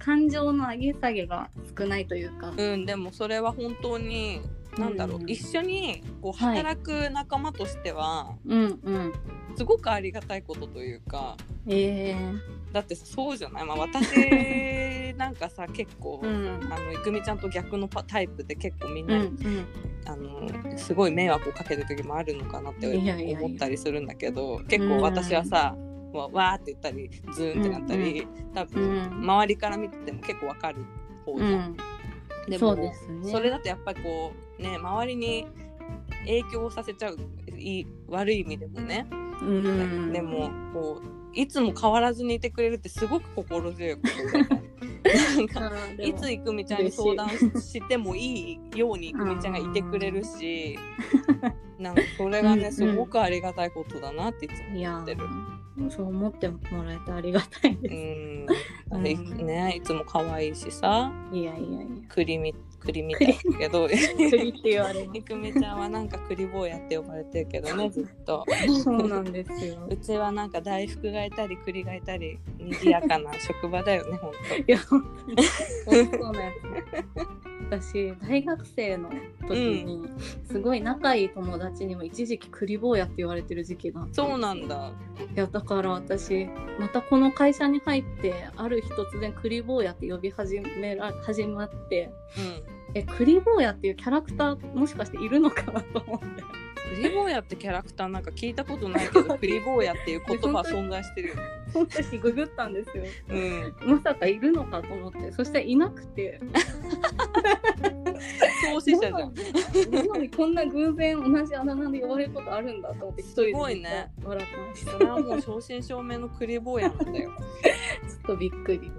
[0.00, 1.48] 感情の上げ下げが
[1.78, 4.40] 少ないというか、うん、でもそれは本当に
[4.78, 5.30] なんだろう、うん。
[5.30, 6.56] 一緒にこうはい。
[6.58, 9.12] 働く仲間としては、うんうん。
[9.56, 12.14] すごくありがたいことというかえ
[12.72, 16.72] だってそうじゃない、まあ、 私なんかさ結構、ー、うん。
[16.72, 19.66] あのいくみちゃんと逆のパタイプで結構みんうんうなに、ん。
[20.06, 22.86] あのすごい迷惑をかける時もあるのかなって
[23.40, 25.76] 思ったりするんだけど結構私はさ、
[26.12, 29.02] もうわーって言ったりズーンってなったり、多う分ん。
[29.22, 30.84] 周りから見てても結構わかる
[31.24, 31.50] 方じゃん。
[31.50, 32.50] うん。
[32.50, 32.92] でもね。
[33.24, 35.46] それだとやっぱりこうね周りに
[36.26, 37.18] 影響させちゃう
[37.56, 39.06] いい悪い意味でもね、
[39.42, 40.12] うん。
[40.12, 44.02] でもこういつも変わらずにいてくれるってすごく心強いこ
[45.96, 50.78] といついくみちゃんに相談してもいいようにいくみちゃんがいてくれるし
[51.78, 55.24] なんかそれがねすごくありがたいことだなっていつも思ってる。
[55.78, 59.46] ーそう思ってもらえてありがたいでうす、うん。
[59.46, 61.10] ねいつも可愛いしさ。
[61.32, 61.86] いやいやいや。
[62.08, 63.86] 栗み栗みたいだけど。
[63.88, 68.44] 栗って言われまいくみちゃんはなんか栗坊やって呼ばれてるけどね ずっと。
[68.66, 69.86] すそうなんですよ。
[69.88, 74.36] うちはなんか大福がいたり栗がいたり賑やかな職場だよねほんと。
[74.56, 75.04] いや本
[75.36, 79.10] 当そうなやつ私大学生の
[79.46, 80.08] 時に、
[80.50, 84.90] すごい仲いい友達にも一時期栗坊やって言われてる時期があってそうなんだ。
[85.34, 86.46] いやだから私
[86.78, 96.60] またこの会社に入ってある日突然栗坊やって呼び始めら始まってうんえ栗坊やっていうキャラクターもしかしているのかなと思って。
[96.90, 101.42] 栗坊やってキャラクターなんか聞いたことないけど栗坊やっていう言葉は存在してるよね。
[101.72, 103.04] その時ググったんですよ。
[103.28, 103.74] うん。
[103.86, 105.30] まさかいるのかと思って。
[105.32, 106.40] そしていなくて。
[108.72, 109.94] 創始者じゃん。
[109.94, 114.10] なのにこんな偶然同じあだ名で呼ばれることあるんだと思って一人ですごいね。
[114.24, 114.90] 笑ってました。
[114.92, 117.30] それはもう正真正銘の栗坊やなんだよ。
[118.08, 118.90] ちょっとびっくり。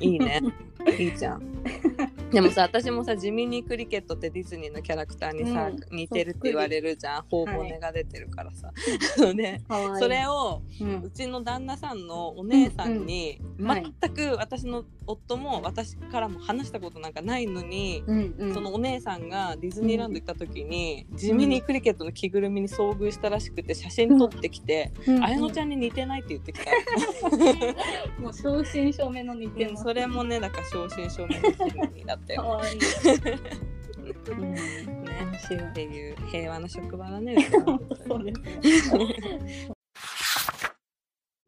[0.00, 0.40] いいね。
[0.98, 1.42] いいじゃん
[2.32, 5.96] でもさ私もさ地味にクリケットってディズニーのキャラクターにさ、うん。
[5.96, 7.22] 似てるって言われるじゃん。
[7.28, 8.72] 頬骨が出てるからさ、
[9.18, 10.02] あのねかわいい。
[10.02, 11.02] それをうん。
[11.02, 13.64] うちの旦那さんのお姉さんにうん。
[13.64, 13.70] うん。
[13.70, 13.92] はい。
[14.00, 18.54] 全く私の夫も私からも話したことなんかないのに、うんうん。
[18.54, 25.16] そのお姉さんがディズニーランド行った時に、地味にクリケットの着ぐるみに遭遇したらしくて写真撮ってきて「うん。
[25.16, 25.24] うん。
[25.24, 26.70] 綾乃ちゃんに似てない」って言ってきた、
[28.22, 31.64] もう正真正銘の似てそれもねだから正真正銘のディズ
[31.94, 32.42] ニーだったよ。
[32.42, 32.78] かわいい、
[34.30, 34.60] うん、ね
[35.70, 37.36] っていう平和な職場だね。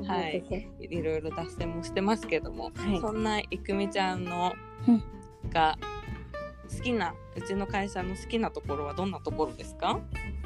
[0.04, 0.42] はい。
[0.80, 3.00] いろいろ脱線もしてますけども、はい。
[3.00, 4.52] そんないくみちゃんの
[4.88, 5.02] うん。
[5.50, 5.78] が
[6.76, 10.00] 好きなうちの会社の好きなところはどんなところですか？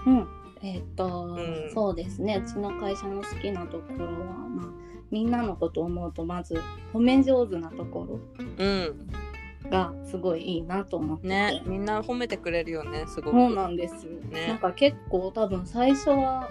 [0.06, 0.26] うん、
[0.62, 1.70] えっ、と、うん。
[1.72, 2.42] そうですね。
[2.44, 4.66] うちの会社の好きなところは、まあ、
[5.10, 6.60] みんなのことを思うとまず
[6.92, 8.18] 褒め上手なとこ
[8.58, 9.08] うん。
[9.66, 13.37] ろがすごいいいなと思ってて、ね、みんな褒めてくれるよね、すごく。
[13.37, 14.46] そうなんです、ね。
[14.48, 16.50] なんか結構多分最初は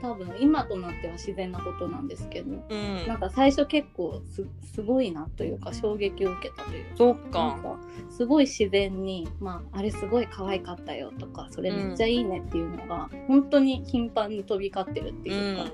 [0.00, 3.06] 多分今となっては自然なことなんですけどうん。
[3.06, 7.38] なんか最初結構すすごいなというか衝撃を受けたというかそうか。
[7.62, 7.78] か
[8.10, 15.62] すごい自然に、まあ、あれすごい可愛かったよとかそれめっちゃいいねっていうのが、本当に頻繁に飛び交ってるってうん、いうか。
[15.64, 15.70] うん、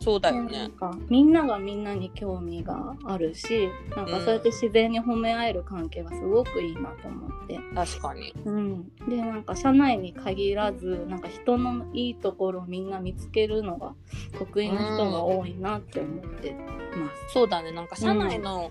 [0.00, 0.70] そうだよねでなん。
[0.72, 8.32] かみんながみんなに興味があるしなんかそうやって自然に褒め合える関係がすごくいいなと思って、確かに。
[8.44, 13.94] うん、でなんか社内に限らずなんか人のいいところをみんな見つけるのが
[14.38, 17.32] 得意な人が多いなって思ってます。
[17.32, 18.70] そうだね、なんか社内の、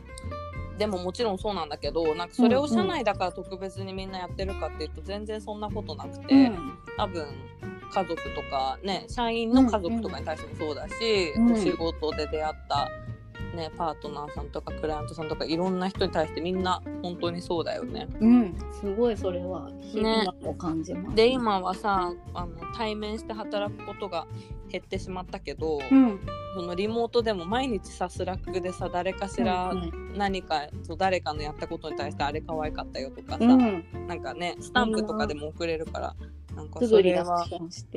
[0.78, 6.78] でももちろんそうなんだけど、なんかそれを社内だから特別にみんなやってるかっていうと全然そんなことなくて、うん。
[6.98, 7.28] 多分
[7.92, 10.94] 家族とかね社員の家族とかに対してもそうだし、
[11.36, 12.90] うんお仕事で出会った、
[13.56, 18.08] ね、パートナーさんとかクライアントさんとかいろんな人に対してみんな本当にそうだよね。
[18.20, 19.70] うん、すごいそれは。
[19.94, 24.28] 今も感じます、で今はさあの対面して働くことが
[24.70, 26.20] 減ってしまったけど、うん、
[26.56, 36.16] そのリモートでも毎日さ Slack でさ誰かしらうん何か、そう誰かのやったことに対してあれ可愛かったよとかさ、うん、なんかねスタンプとかでも送れるから
[36.56, 37.46] なんかすそれは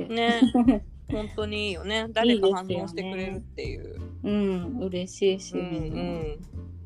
[0.09, 0.41] ね
[1.12, 2.07] 本当にいいよね。
[2.11, 4.01] 誰か反応してくれるっていう。
[4.25, 6.39] うん、嬉しいし、うん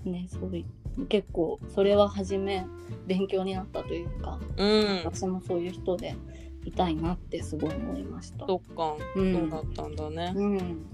[0.05, 0.65] うんね、そうい
[1.09, 2.67] 結構それは初め
[3.07, 6.17] 勉強になったというか、うん、私もそういう人で
[6.65, 8.47] いたいなってすごい思いました。
[8.47, 10.33] そっか、うんそうだったんだね。
[10.35, 10.87] うん、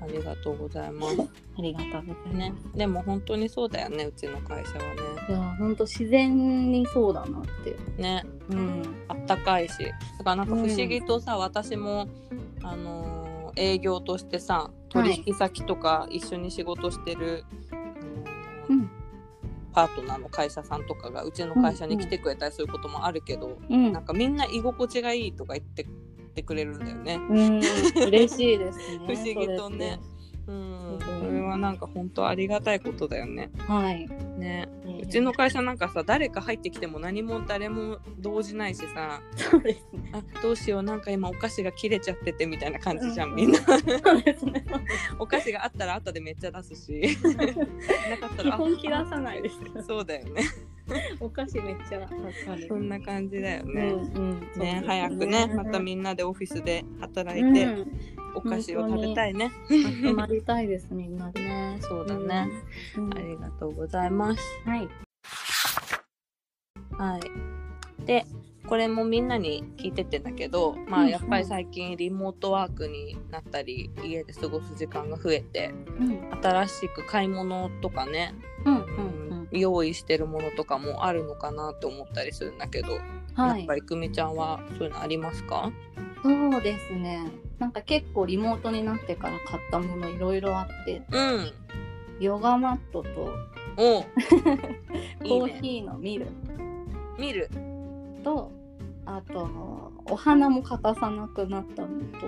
[0.00, 1.20] ありがとうございます。
[1.58, 2.34] ありがとうございます。
[2.34, 5.00] ね、でも本当にそうだよね、うちの会社はね。
[5.28, 7.76] いや本当自然にそうだなって。
[8.00, 9.78] ね、うん、あったかいし、
[10.18, 12.06] だからなんか不思議とさ、私も
[12.62, 13.23] あのー
[13.56, 17.94] 営業としてさ、取引先とか一緒に仕事してる、あのー
[18.70, 18.90] うん、
[19.72, 23.92] パートナーの会社さんとかがうちの会社に来てくれたりすることもあるけど、うん。
[23.92, 25.86] なん、かみんな居心地がいいとか言ってっ
[26.34, 27.20] てくれるんだよね。
[27.30, 27.60] うん、
[28.08, 28.84] 嬉しいですね。
[29.06, 30.00] 不思議とね。
[30.46, 33.50] うん、それはなんか本当ありがたいことだよね。
[33.66, 34.06] はい。
[34.38, 34.68] ね、
[35.04, 40.10] うちの会社なんかさ誰か入ってきても何も誰も動じないしさそうですね。
[40.14, 44.64] あどうしようなんか今お菓子が切れちゃっててみたいな感じじゃん、うんみんなそうですね。
[45.18, 47.18] お菓子があったら後でめっちゃ出すし
[48.08, 49.56] なかった基ら本切らさないです。
[49.76, 50.42] あそうだよね
[51.20, 52.68] お菓子めっちゃ助かる。
[52.68, 54.60] そんな感じだよね、うんうん。
[54.60, 57.54] ね早くねまたみんなでオフィスで働いうん。
[57.54, 57.68] て、
[58.34, 59.50] お菓子を食べたいね。
[59.68, 61.40] 集まりたいですみんなで。
[61.40, 61.78] ね。
[61.82, 62.48] そうだね、
[62.96, 63.14] うん。
[63.16, 64.42] ありがとうございます。
[64.64, 64.88] はい。
[66.98, 68.06] はい。
[68.06, 68.24] で、
[68.68, 71.06] これもみんなに聞いてってんだけど、まうん。
[71.06, 76.30] あやっぱり最近リモートワークになったり、家で過ごす時間が増えて、うん。
[76.42, 78.74] 新しく買い物とかね、うん。
[78.74, 79.24] うん
[79.60, 82.98] 用意してるものとかもあるのかなって思ったりするんだけど、
[83.34, 83.74] はいやっぱ。
[83.74, 85.72] りくみちゃんはそういうのありますか？
[86.22, 87.26] そうですね。
[87.58, 91.52] なんか結構リモートになってから買ったものいろいろあって、うん。
[92.20, 93.34] ヨガマットと
[93.76, 94.02] お
[95.24, 95.60] コー。
[95.60, 96.28] ヒーのミル
[97.18, 97.48] 見る。
[98.22, 98.50] と、
[99.06, 99.48] あと
[100.06, 101.88] お花も欠かさなくなったの
[102.20, 102.26] と、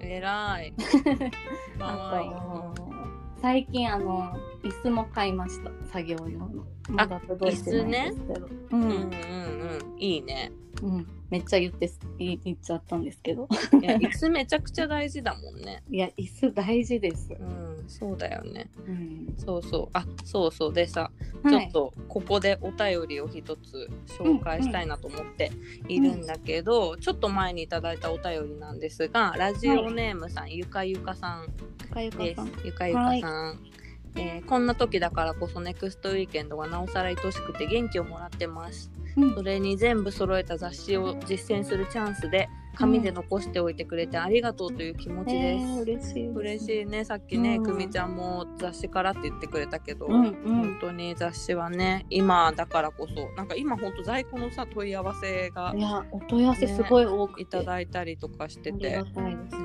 [0.00, 0.72] えら い。
[1.80, 2.91] あと
[3.42, 5.72] 最近あの椅子も買いました。
[5.92, 6.64] 作業用の。
[6.88, 8.80] まだ届いてないんですけど、ううん。
[8.80, 9.98] んうんうん。
[9.98, 10.52] いいね。
[10.80, 13.48] うん、めっちゃ言って言言っちゃったんですけど
[13.80, 15.82] いや、椅子めちゃくちゃ大事だもんね。
[15.90, 18.68] いや椅子大事です、うん、そうだよね。
[18.86, 19.88] うん、そうそう。
[19.94, 20.74] あ、そうそう。
[20.74, 21.10] でさ、
[21.42, 25.50] はいちょっとここでお便りを一つ紹介したいなと思って
[25.88, 31.46] いるんだけど、ちょっと前にいただいたお便りなんですが、ラジオネームさん、ゆかゆかさん
[31.96, 32.42] です。
[32.62, 33.58] ゆかゆかさん。
[34.14, 38.90] えーこんな時だからこそネクストウィーケンドがなおさら愛しくて元気をもらってます。
[39.16, 39.34] うん。
[39.34, 45.64] それに全部揃えた雑誌を実践するチャンスで紙で残しておいてくれてありがとうという気持ちです。
[45.64, 47.04] えー、嬉しい嬉しいね。
[47.04, 47.62] さっきね、うん。
[47.64, 50.34] くみちゃんも雑誌からって言ってくれたけど、うんうん。
[50.34, 59.04] 本当に雑誌はね今だからこそなんか今本当在庫のさ問い合わせがいやお問い合わせすごい多くて、いただいたりとかしててね。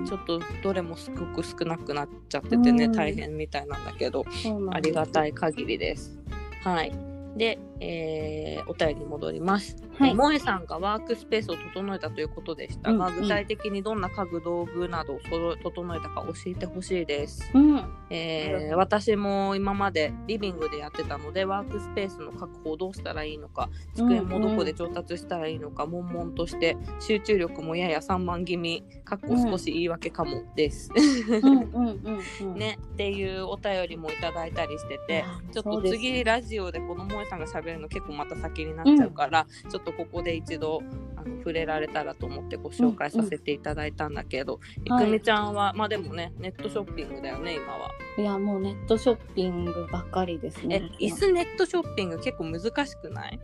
[0.05, 2.91] ちょっとどれもすごく少なくなっちゃっててね、うん。
[2.91, 4.25] 大変みたいなんだけど
[4.71, 6.17] ありがたいい限りです。
[6.63, 6.93] はい。
[7.35, 9.77] で、えーお便りに戻ります。
[9.97, 10.11] はい。
[10.11, 13.21] 萌えさんがワークスペースを整えたということでしたが、うんうん。
[13.23, 15.19] 具体的にどんな家具道具などを
[15.63, 17.49] 整えたか教えてほしいです。
[17.53, 17.85] うん。
[18.09, 30.91] えー私も今までリビングでやってたのでワークスペースの確保をどうしたらいいのか机もどこで調達したらいいのか、悶々として集中力もやや散漫気味かっこ少し言い訳かもです。
[30.95, 31.43] うん。
[31.45, 40.81] うんうんうん ね、っていうお便りもいただいたりしててあちょっと次ラジオでこの萌えさんが喋るの結構また先になっちゃうから、ちょっとここで一度
[41.15, 45.05] あの触れられたらと思ってご紹介させていただいたんだけど、いはい。
[45.05, 47.89] くみちゃんはまあでもねネットショッピングだよね今は。
[48.17, 53.39] いやもうネットショッピングばっかりですえね椅子ネットショッピング結構難しくない？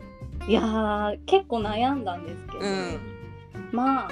[0.48, 2.98] いやー結構悩んだんですけど、うん。
[3.72, 4.08] まあ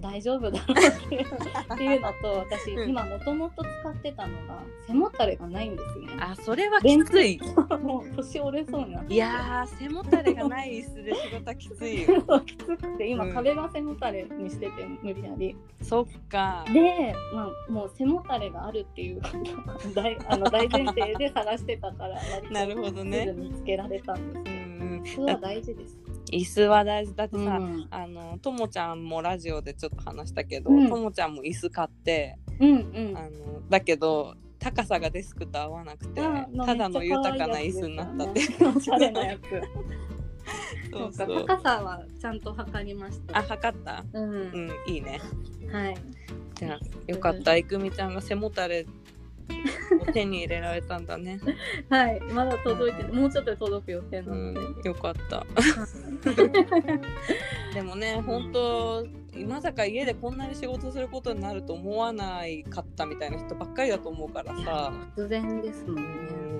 [0.00, 2.90] 大丈夫だなっていうのと私、うん。
[2.90, 6.06] 今もともと使ってたのが背もたれがないんですね。
[6.20, 7.38] あそれはきつい。
[7.82, 12.40] もう年折れそうになっていやー背もたれがない椅子で仕事はきついよ。
[12.46, 13.34] きつくて今、うん。
[13.34, 14.72] 壁が背もたれにしてて
[15.02, 15.56] 無理やり。
[15.82, 16.64] そっか。
[16.72, 22.20] で、まあ、もう背もたれがあるっていうことが大 あの大前提で探してたから
[22.50, 23.32] なるほどね。
[23.36, 25.06] 見つけられたんですうんうん。
[25.06, 25.98] それは大事です
[26.32, 27.14] 椅子は大事。
[27.14, 27.86] だってさ、うん。
[27.90, 30.88] あのともちゃんもラジオでちょっと話したけど、うん。
[30.88, 32.74] ともちゃんも椅子買って、うんう
[33.12, 33.16] ん。
[33.16, 33.30] あの
[33.68, 38.40] だけど高さがデスクと合わなくてあただの豊かな椅子になったって。
[38.76, 39.42] おしゃれなやつ。
[41.12, 43.38] そうか高さはちゃんと測りました。
[43.38, 44.04] あ測った？
[44.14, 45.20] うん、うんいいね。
[45.70, 45.96] はい。
[46.54, 47.56] じゃあよかった。
[47.56, 48.84] いくみちゃんが背もたれを
[50.12, 51.40] 手に入れられたんだね。
[51.88, 55.46] はいまだ届いてもうちょっとで届く予定なうので、んよかった。
[57.74, 59.06] でもね本当
[59.46, 66.02] まさか家でこんなに仕事することになると思わないかったみたいな人ばっかりだと思うからさ、突然ですもんね、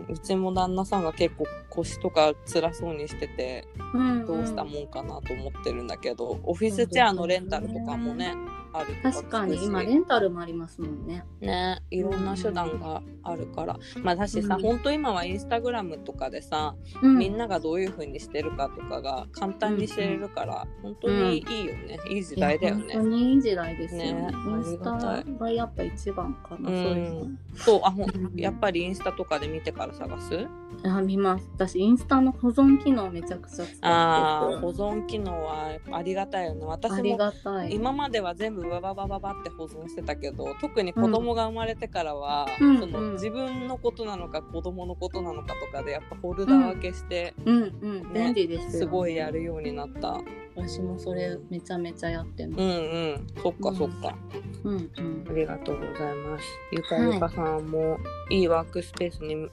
[0.08, 8.34] うん、うちも旦那さんが結構腰とか辛そうにしててうんどうしたもんかなと思ってるんだけど、オフィスチェアのレンタルとかもね
[8.72, 11.24] あると確かに今レンタルもありますもんね。
[11.40, 14.62] ねいろんな手段があるから、まあだしさ、うん。
[14.62, 17.18] 本当今はインスタグラムとかでさ、うん。
[17.18, 22.94] みんながどういう風にしてるかとかが簡単に知れるから、本当にいいよね、いい時代だよね。
[22.94, 24.00] 本当にいい時代ですよ。
[24.00, 26.82] ねねインスタがやっぱ一番かな、うん。
[26.84, 27.26] そういうの。
[27.56, 28.32] そうあほんうん。
[28.36, 30.46] やっぱりインスタとかで見てから探す？
[30.84, 31.50] あ見ます。
[31.54, 33.78] 私インスタの保存機能めちゃくちゃ使ってて。
[33.82, 36.64] あー保存機能はありがたいよね。
[36.64, 37.74] 私ありもがたい。
[37.74, 42.78] 今までは全部バババババって保存してたけど特に子供が生まれてからは、うん。
[42.78, 43.12] そのうん。
[43.12, 47.66] 自分のことなのか子供のことなのかとかでやっぱフォルダ分けして、うんう
[48.08, 48.12] ん。
[48.12, 50.20] 便利ですよ、すごいやるようになった。
[50.56, 52.60] 私もそれめちゃめちゃやってます。
[52.60, 53.26] うんうん。
[53.42, 54.16] そっかそっか、
[54.64, 55.24] うんうん。
[55.28, 56.44] ありがとうございます。
[56.72, 57.98] ゆかゆかさんも
[58.30, 59.48] いいワークスペースに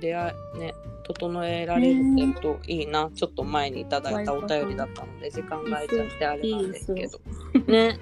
[0.00, 7.20] 出会いね整えられるといいな、ちょっと前にいただいたお便りだったので時間が空いちゃってあれなんですけど。
[7.66, 7.98] ね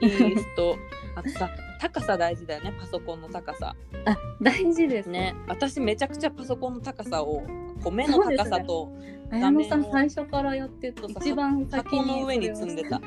[0.00, 0.76] いい人
[1.14, 2.74] あとさ高さ大事だよね。
[2.78, 3.74] パソコンの高さ。
[4.04, 5.08] あ大事です。
[5.08, 5.34] ね。
[5.46, 7.42] 私めちゃくちゃパソコンの高さを
[7.82, 8.92] こう目の高さと
[9.30, 13.00] 綾野さん最初からやってそうそう一番先の上に積んでた。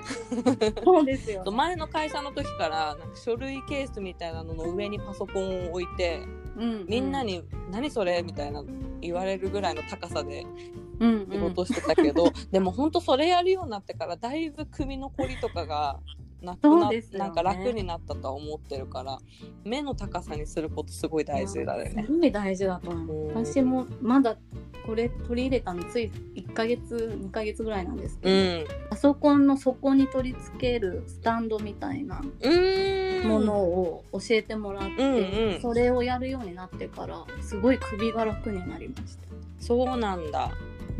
[0.84, 6.22] そうですよ、 前の会社の時からなんか書類ケースみたいなのの上にパソコンを置いて
[6.58, 8.64] うんみんなに「何それ?」みたいな
[9.02, 10.46] 言われるぐらいの高さで
[11.00, 16.00] うん仕事してたけど、でもほんとそれやるようになってからだいぶ首のこりとかが
[16.42, 17.20] なくなそうですよね。
[17.20, 19.20] なんか楽になったとは思ってるから
[19.64, 22.06] 目の高さにすることすごい大事だよね。
[22.08, 23.46] すごい大事だと思う、うん。
[23.46, 24.38] 私もまだ
[24.86, 32.22] これ取り入れたのつい1ヶ月2ヶ月ぐらいなんですうけど、ん、パソコンの底に取り付けるスタンドみたいな
[33.26, 35.62] ものを教えてもらって、うんうん。
[35.62, 39.28] それをやるようになってからすごい首が楽になりました、
[39.60, 40.52] そうなんだ、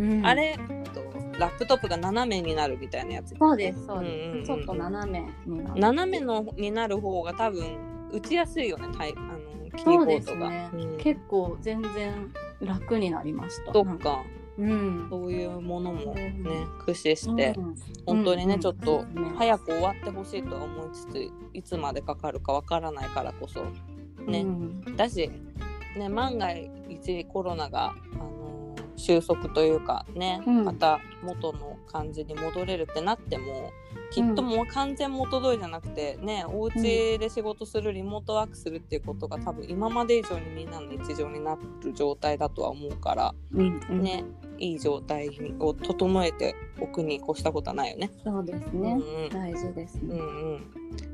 [0.02, 0.26] うん。
[0.26, 0.58] あれ
[0.94, 3.36] とラップトップが斜めになるみたいなやつ。
[3.38, 5.80] そうですそうです、うんうんうんちょっと斜めになる。
[5.80, 7.64] 斜めのになる方が多分
[8.12, 9.40] 打ちやすいよねタイあの
[9.78, 10.70] キーボードが。
[10.70, 10.98] すね、うん。
[10.98, 12.32] 結構全然
[12.62, 13.74] 楽になりました。
[13.74, 14.24] そっか。
[14.58, 15.08] うん。
[15.10, 16.78] そういうものもねうん。
[16.80, 17.76] 駆使して、うん
[18.06, 19.06] 本当にね、うんちょっと
[19.38, 23.64] 早く終わってほしいとは思いつついつまでかかるかわからないからこそ
[24.26, 24.96] ね、うん。
[24.98, 25.32] だし、
[25.98, 26.52] ね、万が
[26.90, 28.41] 一コロナが、あのー
[28.96, 30.66] 収束というかね、うん。
[30.66, 33.72] また元の感じに戻れるってなっても
[34.12, 44.02] きっともう完全元通りじゃなくてねお家で仕事するリモートワークするっていうことが多分今まで以上にみんなの日常になる状態だとは思うから、うんうん。
[44.02, 44.24] ね
[44.58, 45.30] いい状態
[45.60, 48.12] を整えておくに越したことはないよね。
[48.24, 49.30] そうですうんね、うん。
[49.30, 50.56] 大事ですね、うん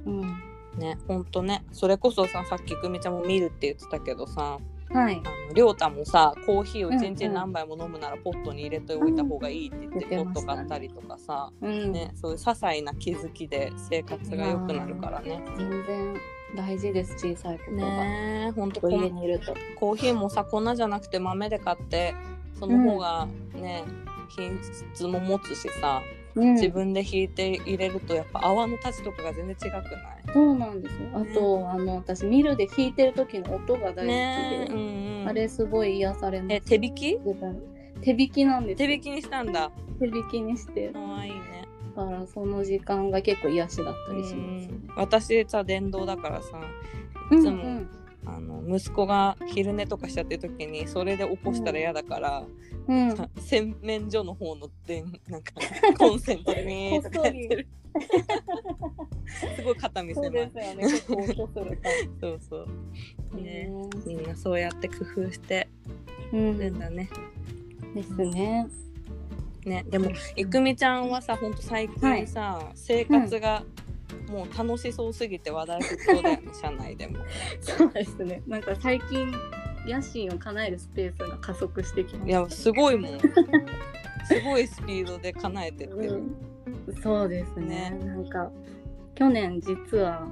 [0.05, 0.19] うん。
[0.21, 0.79] うん。
[0.79, 1.63] ね、ほんとね。
[1.71, 4.59] それこそささっきくみちゃんも見るって言ってたけどさ
[4.97, 5.21] はい。
[5.23, 10.09] あのりょうたもさコーヒーを一日何杯も飲むならポットに入れておいた方がいいって言って、うん。
[10.09, 10.33] 言ってましたね。
[10.33, 15.41] ポット買ったりとかさ、うん、ね、そういう些細な気づきで生活が良くなるからね。
[15.57, 16.15] 全然
[16.55, 19.53] 大事です小さいことが、ねほんとこうこの家にいると。
[19.79, 22.15] コーヒーもさ粉じゃなくて豆で買って
[22.59, 23.83] その方がね、
[24.29, 26.01] 品質も持つしさ
[26.41, 26.53] うん。
[26.53, 29.83] 自分で引いて入れるとやっぱ泡の立ちとかが全然違くない？
[30.33, 31.07] そうなんですよ。
[31.13, 36.53] あと、あの私ミルで弾いてる時の音が大好きで、ねうんうん、あれすごい癒されます。
[36.55, 37.17] え手引き？
[38.01, 38.87] 手引きなんですよ。
[38.87, 39.71] 手引きにしたんだ。
[39.99, 40.89] 手引きにして。
[40.89, 44.73] かわいいねだからその時間が結構癒しだったりしますね。
[44.95, 46.59] 私さ電動だからさ
[47.31, 47.81] うんいつも
[48.29, 52.43] あの息子が昼寝とかしちゃってる時にそれで起こしたら嫌だから、
[52.87, 55.53] うん、うんさ洗面所の方の電 なんか
[55.97, 57.67] コンセントでミーとかやってる。
[59.55, 60.83] すごい肩身狭いそうですよね。
[60.83, 62.67] 結構音するから そうそう。
[63.35, 63.43] ね。
[63.43, 63.69] ね
[64.05, 65.67] みんなそうやって工夫して
[66.31, 66.57] うん。
[66.59, 67.09] るんだね。
[67.95, 68.67] ですね。
[69.65, 73.63] ねでもいくみちゃんはさほんと最近さ、生活が
[74.29, 77.19] もう楽しそうすぎて話題沸騰だよね社内でも。
[77.61, 78.41] そうですね。
[78.47, 79.31] なんか最近
[79.85, 82.39] 野心を叶えるスペースが加速してきまいした。
[82.41, 83.19] やすごいもん。
[83.19, 86.23] すごいスピードで叶えてってる、
[86.87, 87.01] うん。
[87.01, 87.91] そうですね。
[87.91, 88.05] ね。
[88.05, 88.51] なんか
[89.15, 90.27] 去年実は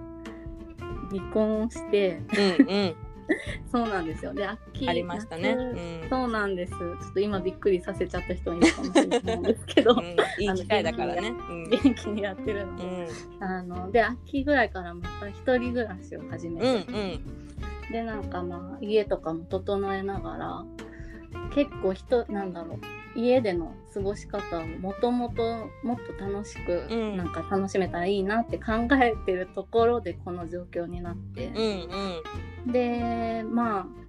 [1.10, 2.20] 離婚して
[2.60, 2.96] うんうん
[3.72, 4.34] そうなんですよ。
[4.34, 5.56] で秋ありましたね。
[5.56, 6.10] 夏うん。
[6.10, 6.74] そうなんです。
[6.74, 11.30] ちょっと今びっくりさせちゃった人もいるかもしれないんですけど、 うん、いい機会だからね。
[11.30, 11.70] うん。
[11.70, 13.44] 元気にやってるので、うん。
[13.44, 17.20] あので秋ぐらいからまた一人暮らしを始めうんて、
[17.92, 20.66] でなんかまあ家とかも整えながら
[21.54, 22.80] 結構人なんだろう
[23.16, 27.18] 家での過ごし方をもともともっと楽しく、うん。
[27.18, 31.48] なんか楽しめたらいいなって考えてるところでこの状況になって。
[31.48, 31.64] うん、うん。
[32.68, 34.05] うんでまあ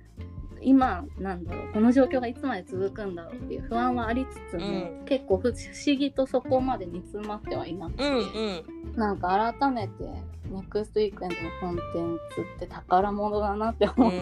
[0.60, 4.70] 今なんだろうこの状況がいつまで続くんだろうっていう不安はありつつも、う
[5.02, 5.04] ん。
[5.04, 8.96] 結構不思議とそこまで煮詰まってはいなくて、うんうん。
[8.96, 10.04] なんか改めて
[10.50, 14.18] ネクストウィークエンドのコンテンツって宝物だなって思って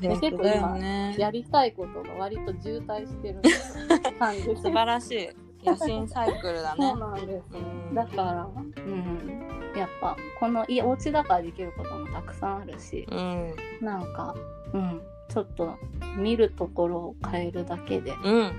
[0.00, 0.08] て。
[0.08, 3.40] 結構今ねやりたいことが割と渋滞してる。
[4.18, 5.28] 感じ素晴らしい。
[5.64, 6.90] 野心サイクルだね。
[6.90, 7.94] そうなんです、うん。
[7.94, 13.54] だから、うん、やっぱこの家お家だからできることもたくさんあるしうん。
[13.80, 14.34] なんか、
[14.72, 15.00] うん、
[15.32, 15.78] ちょっと
[16.16, 18.52] 見るところを変えるだけでうん。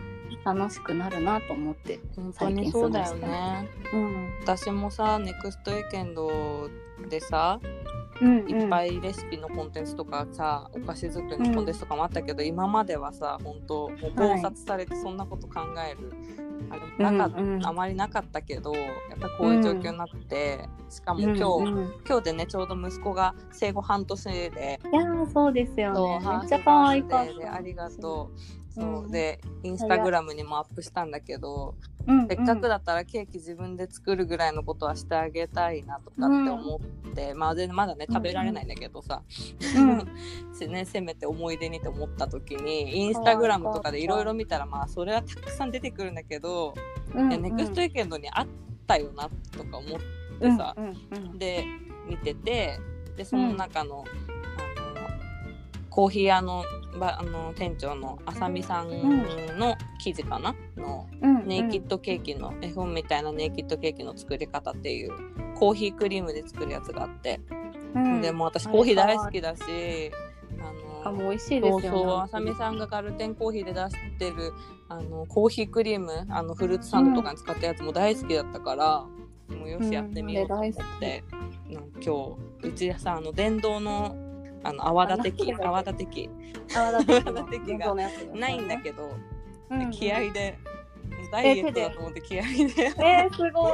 [0.44, 3.70] 楽しくなるなと思って、本当にそうだよね。
[3.94, 4.40] うん。
[4.42, 6.70] 私もさネクストウィーケンド
[7.10, 7.60] でさ
[8.22, 16.12] うんいっぱい、いレシピのコンテンツとかさお菓子作りのコンテンツとかもあったけど、今まではさ本当もう考察されてそんなこと考える、
[16.70, 17.56] あれなかっうん。
[17.56, 18.82] うんあまりなかったけどや
[19.16, 21.94] っぱりこういう状況になって、しかも今日、うんうん。
[22.08, 26.20] 今日でねちょうど息子が生後半年でいやーそうですよね。
[26.20, 27.54] めっちゃ可愛かった。
[27.56, 28.63] ありがとう。
[28.74, 29.04] そう。
[29.04, 31.76] うんでインスタグラムにもアップしたんだけど、
[32.08, 32.28] うんうん。
[32.28, 39.22] せっかくだったらケーキ自分で作るぐらいのことはしてあげたいなとかって思って、まあ全然まだね食べられないんだけどさ、
[39.76, 39.98] うん。
[40.72, 46.74] ね、せめて思い出にと思った時にインスタグラムとかでいろいろ見たらまあそれはたくさん出てくるんだけど、
[47.14, 48.48] うんネクストウィーケンドにあっ
[48.88, 50.00] たよなとか思っ
[50.40, 51.38] てさ、うんうんうん。
[51.38, 51.66] で
[52.08, 52.80] 見てて
[53.18, 54.04] でその中の
[55.94, 56.66] コーヒー屋の
[57.00, 58.90] ばあの店長のあさみさん
[59.60, 65.12] の記事かな、のうんネイキッドケーキの、絵本みたいなネイキッドケーキの作り方っていう
[65.54, 67.40] コーヒークリームで作るやつがあって、
[67.94, 68.22] うん。
[68.22, 69.62] でもう私コーヒー大好きだし
[70.60, 71.90] あのあもう美味しいですよね。
[71.90, 74.52] そうそうあさみさんがガルテンコーヒーで出してる
[74.90, 79.06] あのコーヒークリームあのフルーツサンドとかに使ったやつも大好きだったから、
[79.56, 81.24] もうよしやってみようと思って、
[81.70, 84.33] なんか今日うちでさあの電動の
[84.64, 86.30] あの泡立て器泡立て器。
[86.76, 89.10] 泡立て器 がないんだけど、
[89.70, 90.58] うん気合で
[91.32, 92.50] ダイエットだと思って気合で。
[92.50, 93.74] えー、すごい。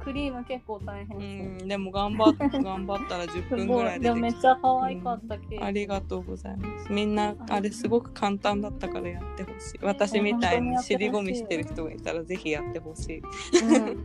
[0.00, 6.90] クリーム結構大変でも頑張っ頑張ったら10うす分ぐらいでめっちゃ可愛かったありがとうございます。
[6.90, 9.78] みんなあれすごく簡単だったからやってほしい。
[9.82, 13.22] 私みたいに尻込みしてる人がいたらぜひやってほしい。
[13.62, 13.98] うん、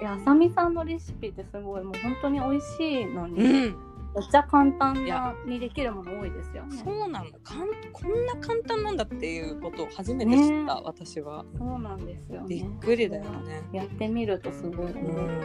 [0.00, 3.76] いやあさみさんのレシピってすごいもう本当に美味しいのに、うん、
[4.14, 6.76] めっちゃ簡単なにできるもの多いですよね。
[6.76, 7.30] そうなの。
[7.42, 10.82] かんこんな簡単なんだっていうことを初めて知った、ね。
[10.84, 11.44] 私は。
[11.56, 12.46] そうなんですよね。
[12.48, 13.62] びっくりだよね。
[13.72, 15.40] やってみるとすごい、うん。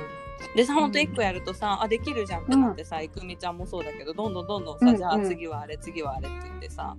[0.55, 6.95] でさほんと1個やるとさ、あできるじゃんってなってさ、いくみちゃんもそうだけどどんどんどんどんさ、うんじゃあうん次はあれ次はあれって言ってさ、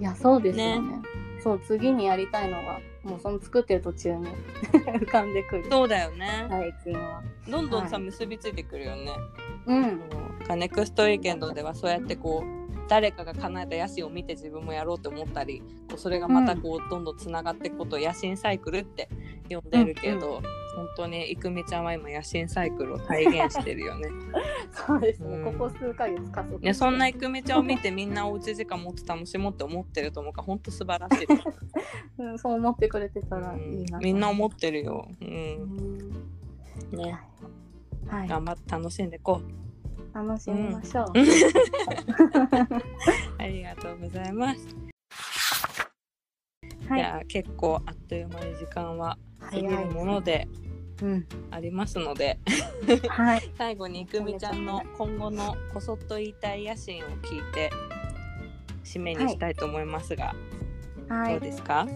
[0.00, 1.02] いやそうですよね
[1.42, 4.26] そう次にやりたいのがもうその作ってる途中に
[4.72, 5.66] 浮かんでくる。
[5.70, 7.22] そうだよね、最近は。
[7.48, 9.12] どんどんさ、はい結びついてくるよね。
[9.66, 10.00] うん。
[10.58, 19.10] ネクストウィーケンドではそうやってこう誰かが叶えた野心を見て自分もやろうと思ったりこうそれがまたこうどんどんつながっていくことを野心サイクルって
[19.50, 24.08] 呼んでるけど、うん本当にいくみちゃんは今野心サイクルを体現してるよね。
[24.70, 25.52] そうですね、うん。
[25.58, 30.42] ここ数ヶ月加速ねそんないくみちゃんを見てみんなおうち時間もっと楽しもうって思ってると思うか。
[30.42, 31.26] ら本当素晴らしい、
[32.22, 34.04] うん、そう思ってくれてたらいいな、うん。
[34.04, 35.08] みんな思ってるよ。
[35.20, 35.32] う、うん。
[35.32, 37.18] んね。
[38.06, 38.28] はい。
[38.28, 39.68] 頑張って楽しんでいこう。
[40.14, 41.06] 楽しみましょう、
[43.38, 44.88] ありがとうございます。
[46.88, 47.26] はい。
[47.26, 50.48] 結構あっという間に時間は過ぎるもので
[51.02, 51.26] うん。
[51.50, 52.38] ありますので。
[53.08, 53.50] はい。
[53.56, 57.70] 最後にいくみちゃんの今後のこそっと言いたい野心を聞いて
[58.84, 60.34] 締めにしたいと思いますが、
[61.08, 61.86] どうはいですか、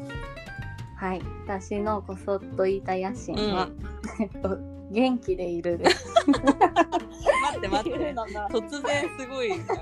[0.97, 1.21] はい。
[1.47, 3.73] 私のこそっと言いた野心は、う
[4.21, 4.59] えっと
[4.91, 8.15] 元気でいるです待って待って。
[8.15, 9.75] 突然すごいなんか。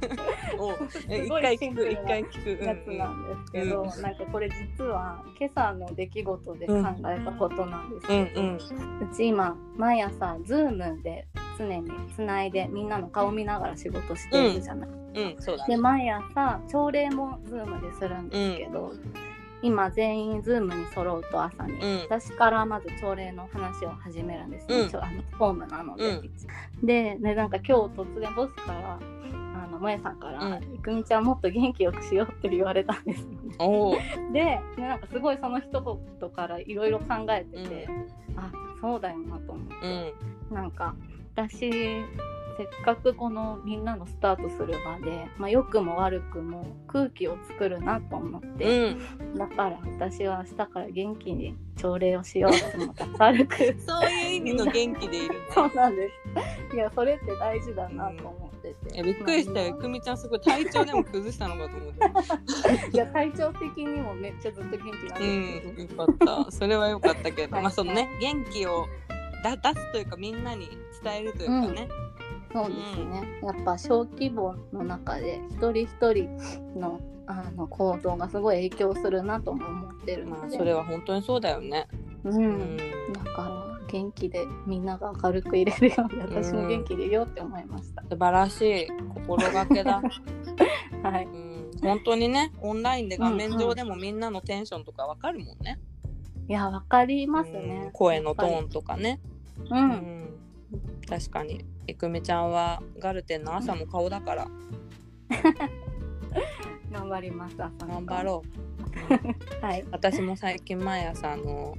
[1.08, 2.64] 一回聞く一回聞く。
[2.64, 6.74] やつなんですけど、うんなんかこれ実は今朝の出来事で考
[7.06, 8.60] えたことなんですうんけど、うんう
[9.14, 11.26] ち今毎朝 Zoom で
[11.58, 15.42] 常につないでみんなの顔見ながら仕事しているじゃない、うん。
[15.42, 18.92] そうだでね毎朝朝礼も Zoom でするんですけど、
[19.62, 22.00] 今全員 Zoom に揃うと朝に、うん。
[22.02, 24.96] 私からまず朝礼の話を始めるんですね、うん。
[24.96, 26.86] あのフォームなので、うん。
[26.86, 33.30] ででなんか今日突然ボスからあの萌えさんからうん「いくみちゃんもっと元気よくしよう」って言われたんですよ
[33.90, 34.30] ね。
[34.32, 37.88] ででなんかすごいその一言からいろいろ考えてて、
[38.36, 38.50] あ
[38.80, 39.74] そうだよなと思って。
[40.50, 40.54] うん。
[40.54, 40.94] なんか
[41.34, 41.70] 私
[42.60, 48.98] せっかくこのみんなのスタートする場で、まあ、良くも悪くも空気を作るなと思っうて、ん。
[49.34, 53.56] だから私は明日から元気に朝礼をしようと思って明るく。
[53.80, 55.40] そういう意味の元気でいるね。
[55.54, 56.10] そうなんで
[56.70, 56.76] す。
[56.76, 59.72] いやそれって大事だなと思ってて、えびっくりしたよ。
[59.76, 62.08] まくみちゃんすごい体調でも崩したのかと思ってあ
[62.92, 66.12] いや体調的にもめっちゃずっと元気なんうですけんど、よか
[66.44, 66.50] った。
[66.52, 67.54] それはよかったけど。
[67.54, 67.62] はい。
[67.62, 68.06] まあそのね。
[68.20, 68.84] 元気を
[69.42, 70.68] だ出すというかみんなに
[71.02, 71.88] 伝えるというかね
[72.52, 76.28] そうですね、やっぱ小規模の中で一人一人
[76.78, 81.86] のあの行動がすごい影響するなとも思ってるので、まあそれは本当にそうだよね。
[82.24, 82.34] うん。
[82.34, 82.76] うん
[83.12, 88.02] だから元気でみんなが明るく入れるように私も元気でいようって思いました。
[88.02, 90.00] 素晴らしい心がけだ。
[91.02, 91.24] はい。
[91.24, 91.70] うん。
[91.82, 95.80] 本当にねオンラインで画面上でもみんなのテンションとかわかるもんね。
[96.48, 97.68] いやわかりますうん。
[97.68, 97.90] ね。
[97.92, 99.20] 声のトーンとかね。
[99.70, 99.74] う。
[99.74, 99.88] うん。
[99.88, 100.28] ん。
[101.08, 104.48] 確かにいくみちゃんはガルテンの朝も顔だから
[106.90, 107.54] 頑張ります。
[107.62, 109.62] 朝頑張ろうう。
[109.64, 109.84] はい。
[109.90, 111.76] 私も最近毎朝あの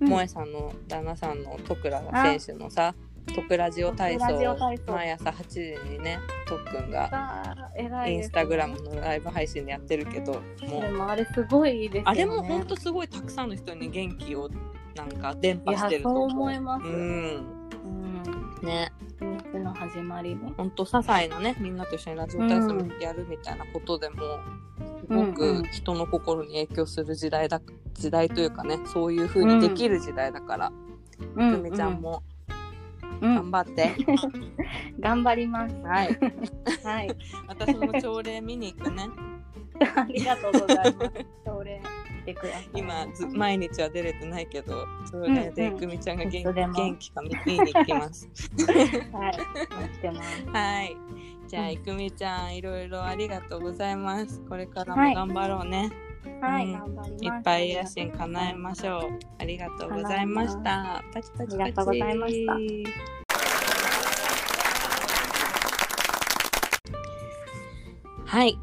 [0.00, 2.94] うん萌えさんの旦那さんの徳良選手のさ
[3.34, 7.10] 徳ラジオ体操毎朝8時にねとっくんが
[8.06, 10.40] インスタグラムのライブ配信でやってるけども
[10.80, 12.04] でうもあれすごいいいですよね。
[12.06, 14.50] あれもほんとすごいたくさんの人に元気を
[14.94, 16.86] なんか伝いや播してるとそう思う思います。
[16.86, 16.96] ううん。
[18.62, 20.52] んね一日の始まりね。
[20.56, 24.16] ほんと些細なねみんなと一緒にラジオ体操やるみたいなことでも
[25.00, 27.60] すごうんうんく人の心に影響する時代だ
[27.94, 30.72] 時代というかねそういう風にできる時代だから、
[31.18, 32.22] うくみちゃんも
[33.20, 33.96] うん、頑張って、
[35.00, 35.74] 頑張ります。
[35.82, 36.18] はい
[36.84, 37.16] はい。
[37.48, 39.08] 私も朝礼見に行くね
[39.94, 41.26] ありがとうございます。
[41.44, 42.68] 朝礼してください。
[42.74, 48.28] 今ず毎日は出れてないけど朝礼でうんうんくみちゃんが元いつでも元気か見見に行きます
[49.12, 49.32] はい。
[50.52, 50.96] はい
[51.48, 55.92] じゃあいくみちゃんいろいろありがとうございますこれからはいも頑張ろうね、
[56.40, 57.24] はい、うん頑張ります。
[57.24, 59.02] いっぱい野心叶えましょう。
[59.38, 61.04] ありがとうございました。
[61.14, 61.62] パチパチパチ。
[61.62, 62.52] ありがとうございました
[68.26, 68.58] はい。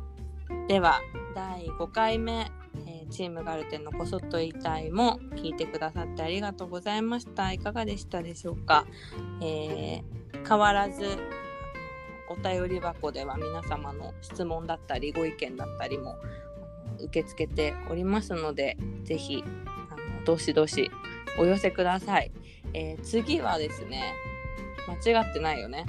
[0.68, 0.99] では、
[1.34, 2.51] 第5回目、
[2.86, 7.53] えーチームガルテンのこそっと言いたいも聞いてくださってありがとうございました。
[7.53, 8.86] いかがでしたでしょうか、
[9.41, 11.05] えー変わらず、
[12.28, 16.18] お便り箱では皆様の質問だったりご意見だったりも
[16.99, 20.91] 受け付けておりますのでぜひあのどしどし
[21.39, 22.32] お寄せください、
[22.74, 24.16] えー次はですね
[25.05, 25.86] 間違ってないよね。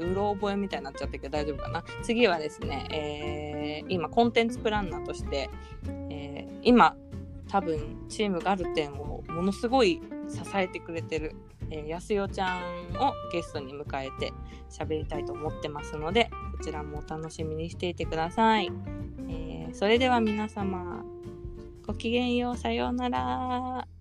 [0.00, 1.84] うろ覚えみたいになっちゃったけど大丈夫かな。
[2.02, 5.50] 次はですね、えー今コンテンツプランナーとして、
[6.10, 6.96] えー今
[7.48, 11.34] 多分チームガルテンをものすごい支えてくれてる、
[11.70, 12.60] えー、やすよちゃん
[12.96, 14.32] をゲストに迎えて
[14.70, 18.70] 喋りたいと思ってますのでこちらもお楽しみにしていてください、
[19.28, 21.04] えーそれでは皆様
[21.86, 23.99] ごきげんようさようなら。